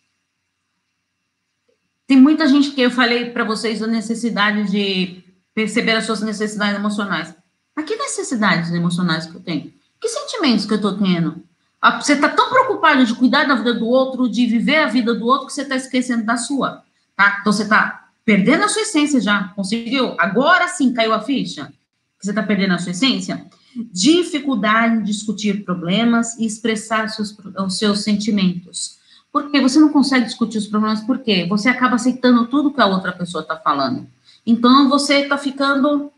Tem 2.06 2.16
muita 2.16 2.46
gente 2.46 2.70
que 2.70 2.80
eu 2.80 2.90
falei 2.90 3.30
para 3.30 3.44
vocês 3.44 3.82
a 3.82 3.86
necessidade 3.86 4.70
de 4.70 5.24
perceber 5.52 5.92
as 5.92 6.06
suas 6.06 6.22
necessidades 6.22 6.78
emocionais. 6.78 7.34
Mas 7.76 7.84
que 7.84 7.94
necessidades 7.94 8.72
emocionais 8.72 9.26
que 9.26 9.36
eu 9.36 9.40
tenho? 9.40 9.72
Que 10.00 10.08
sentimentos 10.08 10.64
que 10.64 10.72
eu 10.72 10.76
estou 10.76 10.96
tendo? 10.96 11.44
Ah, 11.80 12.00
você 12.00 12.14
está 12.14 12.30
tão 12.30 12.48
preocupado 12.48 13.04
de 13.04 13.14
cuidar 13.14 13.44
da 13.44 13.54
vida 13.54 13.74
do 13.74 13.86
outro, 13.86 14.28
de 14.28 14.46
viver 14.46 14.78
a 14.78 14.86
vida 14.86 15.14
do 15.14 15.26
outro, 15.26 15.46
que 15.46 15.52
você 15.52 15.62
está 15.62 15.76
esquecendo 15.76 16.24
da 16.24 16.38
sua. 16.38 16.82
Tá? 17.14 17.38
Então 17.40 17.52
você 17.52 17.64
está 17.64 18.08
perdendo 18.24 18.64
a 18.64 18.68
sua 18.68 18.82
essência 18.82 19.20
já. 19.20 19.48
Conseguiu? 19.54 20.14
Agora 20.18 20.68
sim 20.68 20.92
caiu 20.94 21.12
a 21.12 21.20
ficha? 21.20 21.72
Você 22.18 22.30
está 22.30 22.42
perdendo 22.42 22.74
a 22.74 22.78
sua 22.78 22.92
essência? 22.92 23.46
Dificuldade 23.92 24.96
em 24.96 25.02
discutir 25.02 25.64
problemas 25.64 26.36
e 26.38 26.46
expressar 26.46 27.10
seus, 27.10 27.36
os 27.58 27.78
seus 27.78 28.02
sentimentos. 28.02 28.96
Porque 29.30 29.60
você 29.60 29.78
não 29.78 29.90
consegue 29.90 30.24
discutir 30.24 30.56
os 30.56 30.66
problemas, 30.66 31.02
por 31.02 31.18
quê? 31.18 31.46
Você 31.46 31.68
acaba 31.68 31.96
aceitando 31.96 32.46
tudo 32.46 32.72
que 32.72 32.80
a 32.80 32.86
outra 32.86 33.12
pessoa 33.12 33.42
está 33.42 33.54
falando. 33.54 34.08
Então 34.46 34.88
você 34.88 35.20
está 35.20 35.36
ficando 35.36 36.10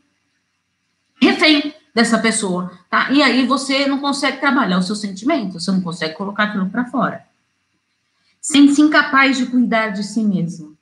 refém 1.20 1.74
dessa 1.94 2.18
pessoa, 2.18 2.70
tá? 2.88 3.10
E 3.10 3.22
aí 3.22 3.46
você 3.46 3.86
não 3.86 3.98
consegue 3.98 4.38
trabalhar 4.38 4.78
os 4.78 4.86
seus 4.86 5.00
sentimentos, 5.00 5.64
você 5.64 5.72
não 5.72 5.80
consegue 5.80 6.14
colocar 6.14 6.44
aquilo 6.44 6.68
para 6.70 6.84
fora. 6.84 7.26
Sente-se 8.40 8.80
incapaz 8.80 9.36
de 9.36 9.46
cuidar 9.46 9.88
de 9.88 10.04
si 10.04 10.22
mesmo, 10.22 10.76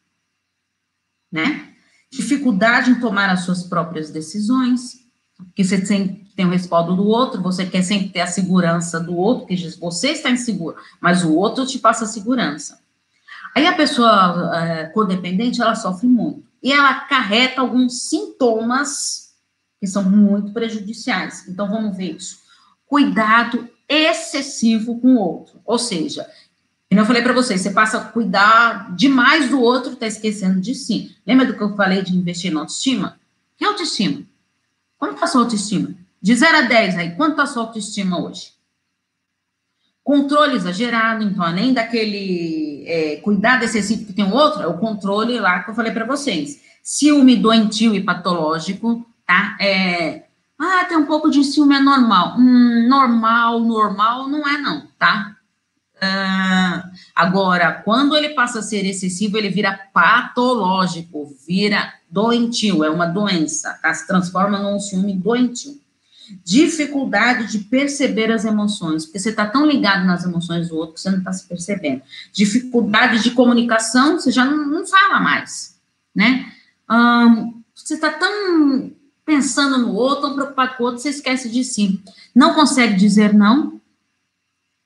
né? 1.33 1.71
Dificuldade 2.11 2.91
em 2.91 3.01
tomar 3.01 3.31
as 3.31 3.41
suas 3.41 3.63
próprias 3.63 4.11
decisões, 4.11 5.07
porque 5.37 5.65
você 5.65 5.85
sempre 5.85 6.27
tem 6.37 6.45
o 6.45 6.51
respaldo 6.51 6.95
do 6.95 7.07
outro, 7.07 7.43
você 7.43 7.65
quer 7.65 7.83
sempre 7.83 8.11
ter 8.11 8.21
a 8.21 8.27
segurança 8.27 9.01
do 9.01 9.17
outro, 9.17 9.47
que 9.47 9.57
diz, 9.57 9.77
você 9.77 10.11
está 10.11 10.31
inseguro, 10.31 10.77
mas 11.01 11.25
o 11.25 11.35
outro 11.35 11.67
te 11.67 11.79
passa 11.79 12.05
segurança. 12.05 12.79
Aí 13.55 13.67
a 13.67 13.75
pessoa 13.75 14.55
é, 14.55 14.85
codependente, 14.87 15.63
ela 15.63 15.75
sofre 15.75 16.07
muito. 16.07 16.45
E 16.63 16.71
ela 16.71 16.95
carreta 17.01 17.63
alguns 17.63 18.09
sintomas 18.09 19.26
que 19.81 19.87
são 19.87 20.03
muito 20.03 20.53
prejudiciais. 20.53 21.47
Então, 21.49 21.69
vamos 21.69 21.97
ver 21.97 22.17
isso. 22.17 22.39
Cuidado 22.87 23.69
excessivo 23.89 25.01
com 25.01 25.15
o 25.15 25.21
outro. 25.21 25.61
Ou 25.65 25.79
seja, 25.79 26.27
como 26.89 27.01
eu 27.01 27.07
falei 27.07 27.23
para 27.23 27.33
vocês, 27.33 27.61
você 27.61 27.71
passa 27.71 27.99
a 27.99 28.05
cuidar 28.05 28.95
demais 28.95 29.51
do 29.51 29.61
outro, 29.61 29.93
está 29.93 30.07
esquecendo 30.07 30.61
de 30.61 30.75
si. 30.75 31.17
Lembra 31.27 31.47
do 31.47 31.55
que 31.55 31.63
eu 31.63 31.77
falei 31.77 32.03
de 32.03 32.17
investir 32.17 32.53
na 32.53 32.61
autoestima? 32.61 33.19
Que 33.57 33.65
autoestima? 33.65 34.23
Quanto 34.99 35.15
está 35.15 35.27
a 35.27 35.29
sua 35.29 35.43
autoestima? 35.43 35.95
De 36.23 36.35
0 36.35 36.57
a 36.57 36.63
10 36.63 36.97
aí, 36.97 37.15
quanto 37.15 37.33
está 37.33 37.43
a 37.43 37.47
sua 37.47 37.65
autoestima 37.65 38.21
hoje? 38.21 38.53
Controle 40.03 40.55
exagerado, 40.55 41.25
então, 41.25 41.43
além 41.43 41.75
daquele 41.75 42.85
é, 42.87 43.17
cuidado 43.17 43.65
excessivo 43.65 44.07
que 44.07 44.13
tem 44.13 44.25
o 44.25 44.33
outro, 44.33 44.63
é 44.63 44.67
o 44.67 44.79
controle 44.79 45.39
lá 45.41 45.65
que 45.65 45.71
eu 45.71 45.75
falei 45.75 45.93
para 45.93 46.07
vocês. 46.07 46.63
Ciúme 46.83 47.37
doentio 47.37 47.95
e 47.95 48.01
patológico, 48.01 49.05
tá? 49.27 49.57
É, 49.61 50.27
ah, 50.59 50.85
tem 50.87 50.97
um 50.97 51.07
pouco 51.07 51.31
de 51.31 51.45
ciúme, 51.45 51.77
é 51.77 51.81
normal. 51.81 52.37
Hum, 52.39 52.87
normal, 52.89 53.61
normal 53.61 54.29
não 54.29 54.49
é 54.49 54.59
não, 54.59 54.87
tá? 54.99 55.37
Ah, 56.01 56.91
agora, 57.15 57.73
quando 57.73 58.17
ele 58.17 58.31
passa 58.31 58.61
a 58.61 58.63
ser 58.63 58.85
excessivo, 58.87 59.37
ele 59.37 59.51
vira 59.51 59.79
patológico, 59.93 61.35
vira 61.47 61.93
doentio, 62.11 62.85
é 62.85 62.91
uma 62.91 63.07
doença, 63.07 63.79
tá? 63.83 63.93
Se 63.93 64.07
transforma 64.07 64.59
num 64.59 64.79
ciúme 64.81 65.15
doentio. 65.15 65.73
Dificuldade 66.45 67.47
de 67.53 67.61
perceber 67.61 68.33
as 68.33 68.45
emoções, 68.45 69.05
porque 69.05 69.19
você 69.19 69.31
está 69.31 69.47
tão 69.47 69.65
ligado 69.65 70.05
nas 70.05 70.25
emoções 70.25 70.69
do 70.69 70.77
outro 70.77 70.95
que 70.95 71.01
você 71.01 71.11
não 71.11 71.19
está 71.19 71.33
se 71.33 71.47
percebendo. 71.47 72.03
Dificuldade 72.33 73.23
de 73.23 73.31
comunicação, 73.31 74.19
você 74.19 74.33
já 74.33 74.45
não, 74.45 74.67
não 74.67 74.87
fala 74.87 75.21
mais, 75.21 75.79
né? 76.15 76.53
você 77.75 77.95
está 77.95 78.11
tão 78.11 78.91
pensando 79.27 79.77
no 79.77 79.93
outro, 79.93 80.23
tão 80.23 80.35
preocupado 80.35 80.77
com 80.77 80.85
o 80.85 80.87
outro, 80.87 81.03
você 81.03 81.11
esquece 81.11 81.51
de 81.51 81.65
si. 81.65 82.01
Não 82.33 82.55
consegue 82.55 82.95
dizer 82.95 83.35
não 83.35 83.81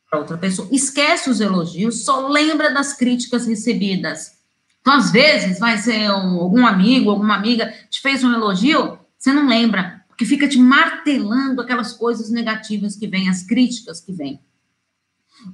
para 0.09 0.19
outra 0.19 0.37
pessoa, 0.37 0.67
esquece 0.73 1.31
os 1.31 1.41
elogios, 1.41 2.05
só 2.05 2.27
lembra 2.27 2.75
das 2.75 2.95
críticas 2.95 3.47
recebidas. 3.47 4.33
Então, 4.81 4.95
às 4.95 5.13
vezes, 5.13 5.61
vai 5.61 5.79
ser 5.79 6.11
um, 6.11 6.41
algum 6.41 6.67
amigo, 6.67 7.11
alguma 7.11 7.37
amiga 7.37 7.73
te 7.89 8.01
fez 8.01 8.25
um 8.25 8.33
elogio, 8.33 8.99
você 9.17 9.33
não 9.33 9.47
lembra, 9.47 10.03
porque 10.09 10.25
fica 10.25 10.49
te 10.49 10.59
martelando 10.59 11.61
aquelas 11.61 11.93
coisas 11.93 12.31
negativas 12.31 12.97
que 12.97 13.07
vêm, 13.07 13.29
as 13.29 13.45
críticas 13.45 14.01
que 14.01 14.13
vêm. 14.13 14.41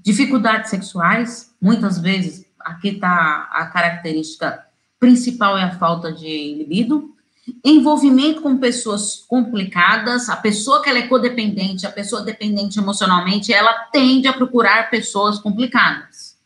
Dificuldades 0.02 0.70
sexuais, 0.70 1.52
muitas 1.60 1.98
vezes, 1.98 2.46
aqui 2.60 2.88
está 2.88 3.48
a 3.52 3.66
característica 3.66 4.64
principal 4.98 5.58
é 5.58 5.64
a 5.64 5.78
falta 5.78 6.10
de 6.12 6.54
libido, 6.54 7.15
envolvimento 7.64 8.42
com 8.42 8.58
pessoas 8.58 9.24
complicadas, 9.28 10.28
a 10.28 10.36
pessoa 10.36 10.82
que 10.82 10.88
ela 10.88 10.98
é 10.98 11.06
codependente, 11.06 11.86
a 11.86 11.92
pessoa 11.92 12.22
dependente 12.22 12.78
emocionalmente, 12.78 13.52
ela 13.52 13.72
tende 13.92 14.26
a 14.26 14.32
procurar 14.32 14.90
pessoas 14.90 15.38
complicadas. 15.38 16.36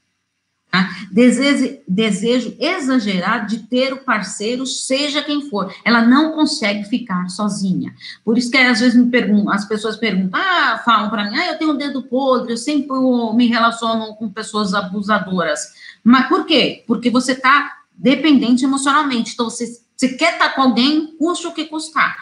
Tá? 0.70 0.88
Desejo, 1.10 1.78
desejo 1.88 2.56
exagerado 2.60 3.48
de 3.48 3.58
ter 3.64 3.92
o 3.92 4.04
parceiro, 4.04 4.64
seja 4.64 5.22
quem 5.22 5.50
for. 5.50 5.74
Ela 5.84 6.02
não 6.02 6.32
consegue 6.32 6.84
ficar 6.84 7.28
sozinha. 7.28 7.92
Por 8.24 8.38
isso 8.38 8.50
que 8.50 8.56
às 8.56 8.78
vezes 8.78 8.94
me 8.94 9.10
perguntam, 9.10 9.52
as 9.52 9.64
pessoas 9.64 9.96
perguntam, 9.96 10.40
ah, 10.40 10.80
falam 10.84 11.10
para 11.10 11.28
mim, 11.28 11.36
ah, 11.36 11.48
eu 11.48 11.58
tenho 11.58 11.72
um 11.72 11.76
dedo 11.76 12.04
podre, 12.04 12.52
eu 12.52 12.56
sempre 12.56 12.96
me 13.34 13.48
relaciono 13.48 14.14
com 14.14 14.28
pessoas 14.28 14.72
abusadoras. 14.72 15.60
Mas 16.04 16.28
por 16.28 16.46
quê? 16.46 16.84
Porque 16.86 17.10
você 17.10 17.32
está 17.32 17.78
dependente 17.92 18.64
emocionalmente. 18.64 19.32
Então, 19.34 19.50
você, 19.50 19.80
você 20.00 20.16
quer 20.16 20.34
estar 20.34 20.50
tá 20.50 20.54
com 20.54 20.62
alguém, 20.62 21.16
custe 21.18 21.46
o 21.46 21.52
que 21.52 21.66
custar. 21.66 22.16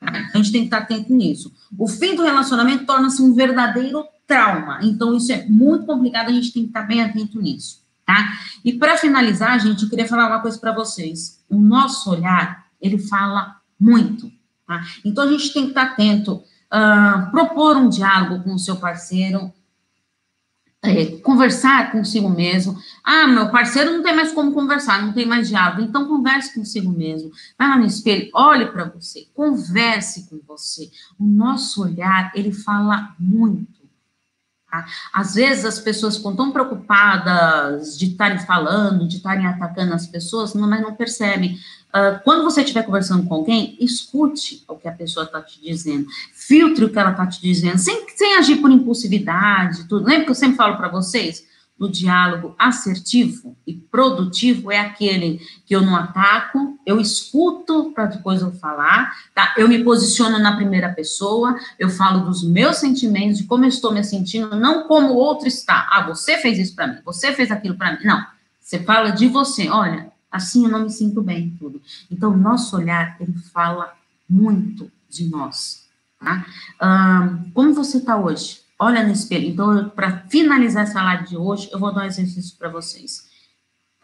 A 0.00 0.36
gente 0.36 0.50
tem 0.50 0.62
que 0.62 0.66
estar 0.66 0.78
tá 0.78 0.82
atento 0.82 1.14
nisso. 1.14 1.52
O 1.78 1.86
fim 1.86 2.16
do 2.16 2.24
relacionamento 2.24 2.84
torna-se 2.84 3.22
um 3.22 3.32
verdadeiro 3.34 4.04
trauma. 4.26 4.80
Então, 4.82 5.16
isso 5.16 5.30
é 5.30 5.46
muito 5.46 5.86
complicado, 5.86 6.28
a 6.28 6.32
gente 6.32 6.52
tem 6.52 6.64
que 6.64 6.70
estar 6.70 6.82
tá 6.82 6.86
bem 6.86 7.00
atento 7.00 7.40
nisso 7.40 7.82
tá? 8.12 8.32
E 8.64 8.72
para 8.72 8.96
finalizar, 8.96 9.58
gente, 9.60 9.82
eu 9.82 9.88
queria 9.88 10.06
falar 10.06 10.26
uma 10.26 10.40
coisa 10.40 10.58
para 10.58 10.72
vocês. 10.72 11.42
O 11.48 11.58
nosso 11.58 12.10
olhar, 12.10 12.66
ele 12.80 12.98
fala 12.98 13.56
muito, 13.78 14.30
tá? 14.66 14.82
Então 15.04 15.24
a 15.24 15.30
gente 15.30 15.52
tem 15.52 15.64
que 15.64 15.70
estar 15.70 15.82
atento, 15.82 16.34
uh, 16.34 17.30
propor 17.30 17.76
um 17.76 17.88
diálogo 17.88 18.44
com 18.44 18.54
o 18.54 18.58
seu 18.58 18.76
parceiro, 18.76 19.52
é, 20.84 21.06
conversar 21.18 21.92
consigo 21.92 22.28
mesmo. 22.28 22.76
Ah, 23.04 23.28
meu 23.28 23.50
parceiro 23.50 23.92
não 23.92 24.02
tem 24.02 24.14
mais 24.14 24.32
como 24.32 24.52
conversar, 24.52 25.00
não 25.00 25.12
tem 25.12 25.24
mais 25.24 25.48
diálogo, 25.48 25.82
então 25.82 26.08
converse 26.08 26.52
consigo 26.52 26.90
mesmo. 26.90 27.30
Vai 27.56 27.68
lá 27.68 27.76
no 27.76 27.86
espelho, 27.86 28.28
olhe 28.34 28.66
para 28.66 28.84
você, 28.84 29.28
converse 29.32 30.28
com 30.28 30.40
você. 30.46 30.90
O 31.18 31.24
nosso 31.24 31.82
olhar, 31.82 32.32
ele 32.34 32.52
fala 32.52 33.14
muito. 33.18 33.82
Tá? 34.68 34.86
Às 35.12 35.34
vezes 35.34 35.64
as 35.64 35.78
pessoas 35.78 36.16
ficam 36.16 36.34
tão 36.34 36.50
preocupadas 36.50 37.96
de 37.96 38.06
estarem 38.06 38.38
falando, 38.38 39.06
de 39.06 39.18
estarem 39.18 39.46
atacando 39.46 39.94
as 39.94 40.06
pessoas, 40.06 40.54
mas 40.54 40.80
não 40.80 40.94
percebem. 40.94 41.58
Uh, 41.94 42.22
quando 42.24 42.42
você 42.42 42.62
estiver 42.62 42.82
conversando 42.84 43.26
com 43.26 43.34
alguém, 43.34 43.76
escute 43.78 44.64
o 44.66 44.76
que 44.76 44.88
a 44.88 44.92
pessoa 44.92 45.26
está 45.26 45.42
te 45.42 45.60
dizendo, 45.60 46.06
filtre 46.32 46.86
o 46.86 46.90
que 46.90 46.98
ela 46.98 47.10
está 47.10 47.26
te 47.26 47.40
dizendo, 47.40 47.78
sem, 47.78 48.06
sem 48.16 48.34
agir 48.36 48.56
por 48.56 48.70
impulsividade, 48.70 49.84
tudo. 49.88 50.06
Lembra 50.06 50.24
que 50.24 50.30
eu 50.30 50.34
sempre 50.34 50.56
falo 50.56 50.76
para 50.76 50.88
vocês? 50.88 51.44
do 51.82 51.88
diálogo 51.88 52.54
assertivo 52.56 53.56
e 53.66 53.74
produtivo 53.74 54.70
é 54.70 54.78
aquele 54.78 55.40
que 55.66 55.74
eu 55.74 55.80
não 55.80 55.96
ataco, 55.96 56.78
eu 56.86 57.00
escuto 57.00 57.90
para 57.92 58.06
depois 58.06 58.40
eu 58.40 58.52
falar, 58.52 59.12
tá? 59.34 59.52
Eu 59.56 59.68
me 59.68 59.82
posiciono 59.82 60.38
na 60.38 60.54
primeira 60.54 60.90
pessoa, 60.90 61.56
eu 61.80 61.90
falo 61.90 62.24
dos 62.24 62.44
meus 62.44 62.76
sentimentos, 62.76 63.38
de 63.38 63.44
como 63.44 63.64
eu 63.64 63.68
estou 63.68 63.92
me 63.92 64.04
sentindo, 64.04 64.54
não 64.54 64.86
como 64.86 65.14
o 65.14 65.16
outro 65.16 65.48
está. 65.48 65.88
Ah, 65.90 66.06
você 66.06 66.38
fez 66.38 66.56
isso 66.56 66.76
para 66.76 66.86
mim, 66.86 66.98
você 67.04 67.32
fez 67.32 67.50
aquilo 67.50 67.74
para 67.74 67.94
mim. 67.94 68.04
Não, 68.04 68.24
você 68.60 68.78
fala 68.78 69.10
de 69.10 69.26
você. 69.26 69.68
Olha, 69.68 70.11
assim 70.32 70.64
eu 70.64 70.70
não 70.70 70.84
me 70.84 70.90
sinto 70.90 71.22
bem, 71.22 71.54
tudo. 71.58 71.80
Então, 72.10 72.36
nosso 72.36 72.76
olhar, 72.76 73.16
ele 73.20 73.34
fala 73.52 73.94
muito 74.28 74.90
de 75.08 75.28
nós, 75.28 75.86
tá? 76.18 76.46
como 77.54 77.74
você 77.74 77.98
está 77.98 78.16
hoje? 78.16 78.62
olha 78.82 79.04
no 79.04 79.12
espelho. 79.12 79.48
Então, 79.48 79.88
para 79.90 80.24
finalizar 80.28 80.82
essa 80.82 81.02
live 81.02 81.28
de 81.28 81.36
hoje, 81.36 81.68
eu 81.72 81.78
vou 81.78 81.94
dar 81.94 82.02
um 82.02 82.06
exercício 82.06 82.56
para 82.58 82.68
vocês. 82.68 83.30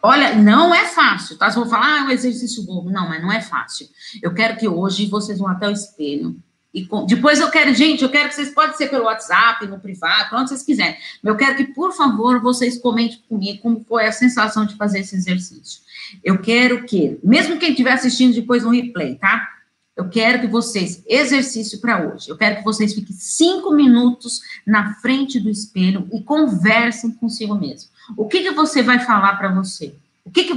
Olha, 0.01 0.37
não 0.37 0.73
é 0.73 0.87
fácil, 0.87 1.37
tá? 1.37 1.51
Você 1.51 1.59
vão 1.59 1.69
falar, 1.69 1.87
ah, 1.87 1.99
é 1.99 2.03
um 2.05 2.11
exercício 2.11 2.63
bobo. 2.63 2.89
Não, 2.89 3.09
mas 3.09 3.21
não 3.21 3.33
é 3.33 3.41
fácil. 3.41 3.89
Eu 4.23 4.33
quero 4.33 4.57
que 4.57 4.69
hoje 4.69 5.07
vocês 5.07 5.41
vão 5.41 5.49
até 5.49 5.69
o 5.69 5.73
espelho. 5.73 6.41
E 6.79 6.87
com... 6.87 7.05
depois 7.07 7.41
eu 7.41 7.51
quero, 7.51 7.75
gente, 7.75 8.03
eu 8.03 8.09
quero 8.09 8.29
que 8.29 8.37
vocês, 8.37 8.51
pode 8.51 8.77
ser 8.77 8.89
pelo 8.89 9.05
WhatsApp, 9.05 9.67
no 9.67 9.81
privado, 9.81 10.37
onde 10.37 10.51
vocês 10.51 10.63
quiserem. 10.63 10.97
Eu 11.25 11.37
quero 11.37 11.57
que, 11.57 11.65
por 11.65 11.93
favor, 11.93 12.41
vocês 12.41 12.79
comentem 12.79 13.21
comigo 13.29 13.61
como 13.61 13.85
foi 13.89 14.07
a 14.07 14.13
sensação 14.13 14.65
de 14.65 14.77
fazer 14.77 15.01
esse 15.01 15.17
exercício. 15.17 15.81
Eu 16.23 16.39
quero 16.39 16.85
que, 16.85 17.19
mesmo 17.23 17.59
quem 17.59 17.71
estiver 17.71 17.93
assistindo 17.93 18.35
depois 18.35 18.63
no 18.63 18.71
replay, 18.71 19.17
tá? 19.17 19.49
Eu 19.97 20.09
quero 20.09 20.41
que 20.41 20.47
vocês, 20.47 21.03
exercício 21.09 21.81
para 21.81 22.07
hoje, 22.07 22.29
eu 22.29 22.37
quero 22.37 22.59
que 22.59 22.65
vocês 22.65 22.95
fiquem 22.95 23.17
cinco 23.17 23.73
minutos 23.73 24.41
na 24.65 24.95
frente 24.95 25.41
do 25.41 25.51
espelho 25.51 26.09
e 26.13 26.23
conversem 26.23 27.11
consigo 27.11 27.57
mesmo. 27.57 27.91
O 28.17 28.29
que, 28.29 28.43
que 28.43 28.53
você 28.53 28.81
vai 28.81 29.01
falar 29.01 29.35
para 29.37 29.53
você? 29.53 29.93
O 30.25 30.31
que, 30.31 30.45
que 30.45 30.55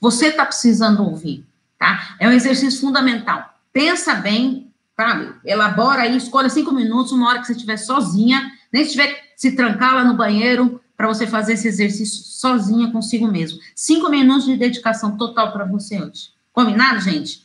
você 0.00 0.26
está 0.28 0.46
precisando 0.46 1.02
ouvir? 1.02 1.44
Tá? 1.76 2.16
É 2.20 2.28
um 2.28 2.32
exercício 2.32 2.80
fundamental. 2.80 3.58
Pensa 3.72 4.14
bem, 4.14 4.65
sabe? 4.96 5.34
Elabora 5.44 6.02
aí, 6.02 6.16
escolha 6.16 6.48
cinco 6.48 6.72
minutos, 6.72 7.12
uma 7.12 7.28
hora 7.28 7.40
que 7.40 7.46
você 7.46 7.52
estiver 7.52 7.76
sozinha, 7.76 8.50
nem 8.72 8.84
se 8.84 8.92
tiver 8.92 9.26
se 9.36 9.52
trancar 9.52 9.94
lá 9.94 10.04
no 10.04 10.16
banheiro, 10.16 10.80
para 10.96 11.06
você 11.06 11.26
fazer 11.26 11.52
esse 11.52 11.68
exercício 11.68 12.24
sozinha 12.24 12.90
consigo 12.90 13.28
mesmo. 13.28 13.58
Cinco 13.74 14.08
minutos 14.08 14.46
de 14.46 14.56
dedicação 14.56 15.16
total 15.18 15.52
para 15.52 15.66
você 15.66 16.02
hoje. 16.02 16.30
Combinado, 16.52 17.00
gente? 17.00 17.44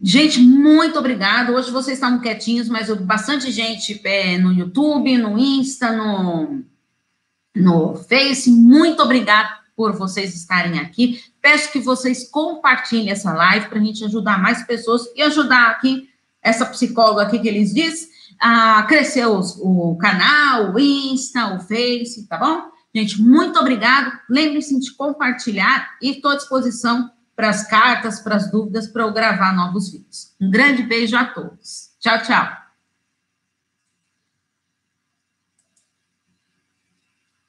Gente, 0.00 0.40
muito 0.40 0.96
obrigada. 1.00 1.50
Hoje 1.50 1.72
vocês 1.72 1.96
estavam 1.96 2.20
quietinhos, 2.20 2.68
mas 2.68 2.88
bastante 3.00 3.50
gente 3.50 4.00
é, 4.04 4.38
no 4.38 4.52
YouTube, 4.52 5.18
no 5.18 5.36
Insta, 5.36 5.90
no, 5.90 6.62
no 7.56 7.96
Face. 7.96 8.48
Muito 8.52 9.02
obrigada 9.02 9.58
por 9.74 9.92
vocês 9.96 10.32
estarem 10.36 10.78
aqui. 10.78 11.20
Peço 11.42 11.72
que 11.72 11.80
vocês 11.80 12.30
compartilhem 12.30 13.10
essa 13.10 13.32
live 13.32 13.68
para 13.68 13.80
a 13.80 13.82
gente 13.82 14.04
ajudar 14.04 14.40
mais 14.40 14.62
pessoas 14.64 15.02
e 15.16 15.22
ajudar 15.22 15.70
aqui 15.70 16.08
essa 16.42 16.66
psicóloga 16.66 17.22
aqui 17.22 17.38
que 17.38 17.48
eles 17.48 17.72
diz 17.72 18.08
a 18.40 18.82
crescer 18.84 19.26
os, 19.26 19.58
o 19.60 19.96
canal, 19.96 20.72
o 20.72 20.78
Insta, 20.78 21.54
o 21.54 21.60
Face, 21.60 22.26
tá 22.28 22.36
bom? 22.36 22.62
Gente, 22.94 23.20
muito 23.20 23.58
obrigado. 23.58 24.12
Lembre-se 24.28 24.78
de 24.78 24.94
compartilhar 24.94 25.96
e 26.02 26.12
estou 26.12 26.30
à 26.30 26.36
disposição 26.36 27.10
para 27.36 27.50
as 27.50 27.66
cartas, 27.68 28.20
para 28.20 28.36
as 28.36 28.50
dúvidas, 28.50 28.88
para 28.88 29.02
eu 29.02 29.12
gravar 29.12 29.54
novos 29.54 29.92
vídeos. 29.92 30.34
Um 30.40 30.50
grande 30.50 30.82
beijo 30.82 31.16
a 31.16 31.24
todos. 31.24 31.90
Tchau, 32.00 32.22
tchau. 32.22 32.57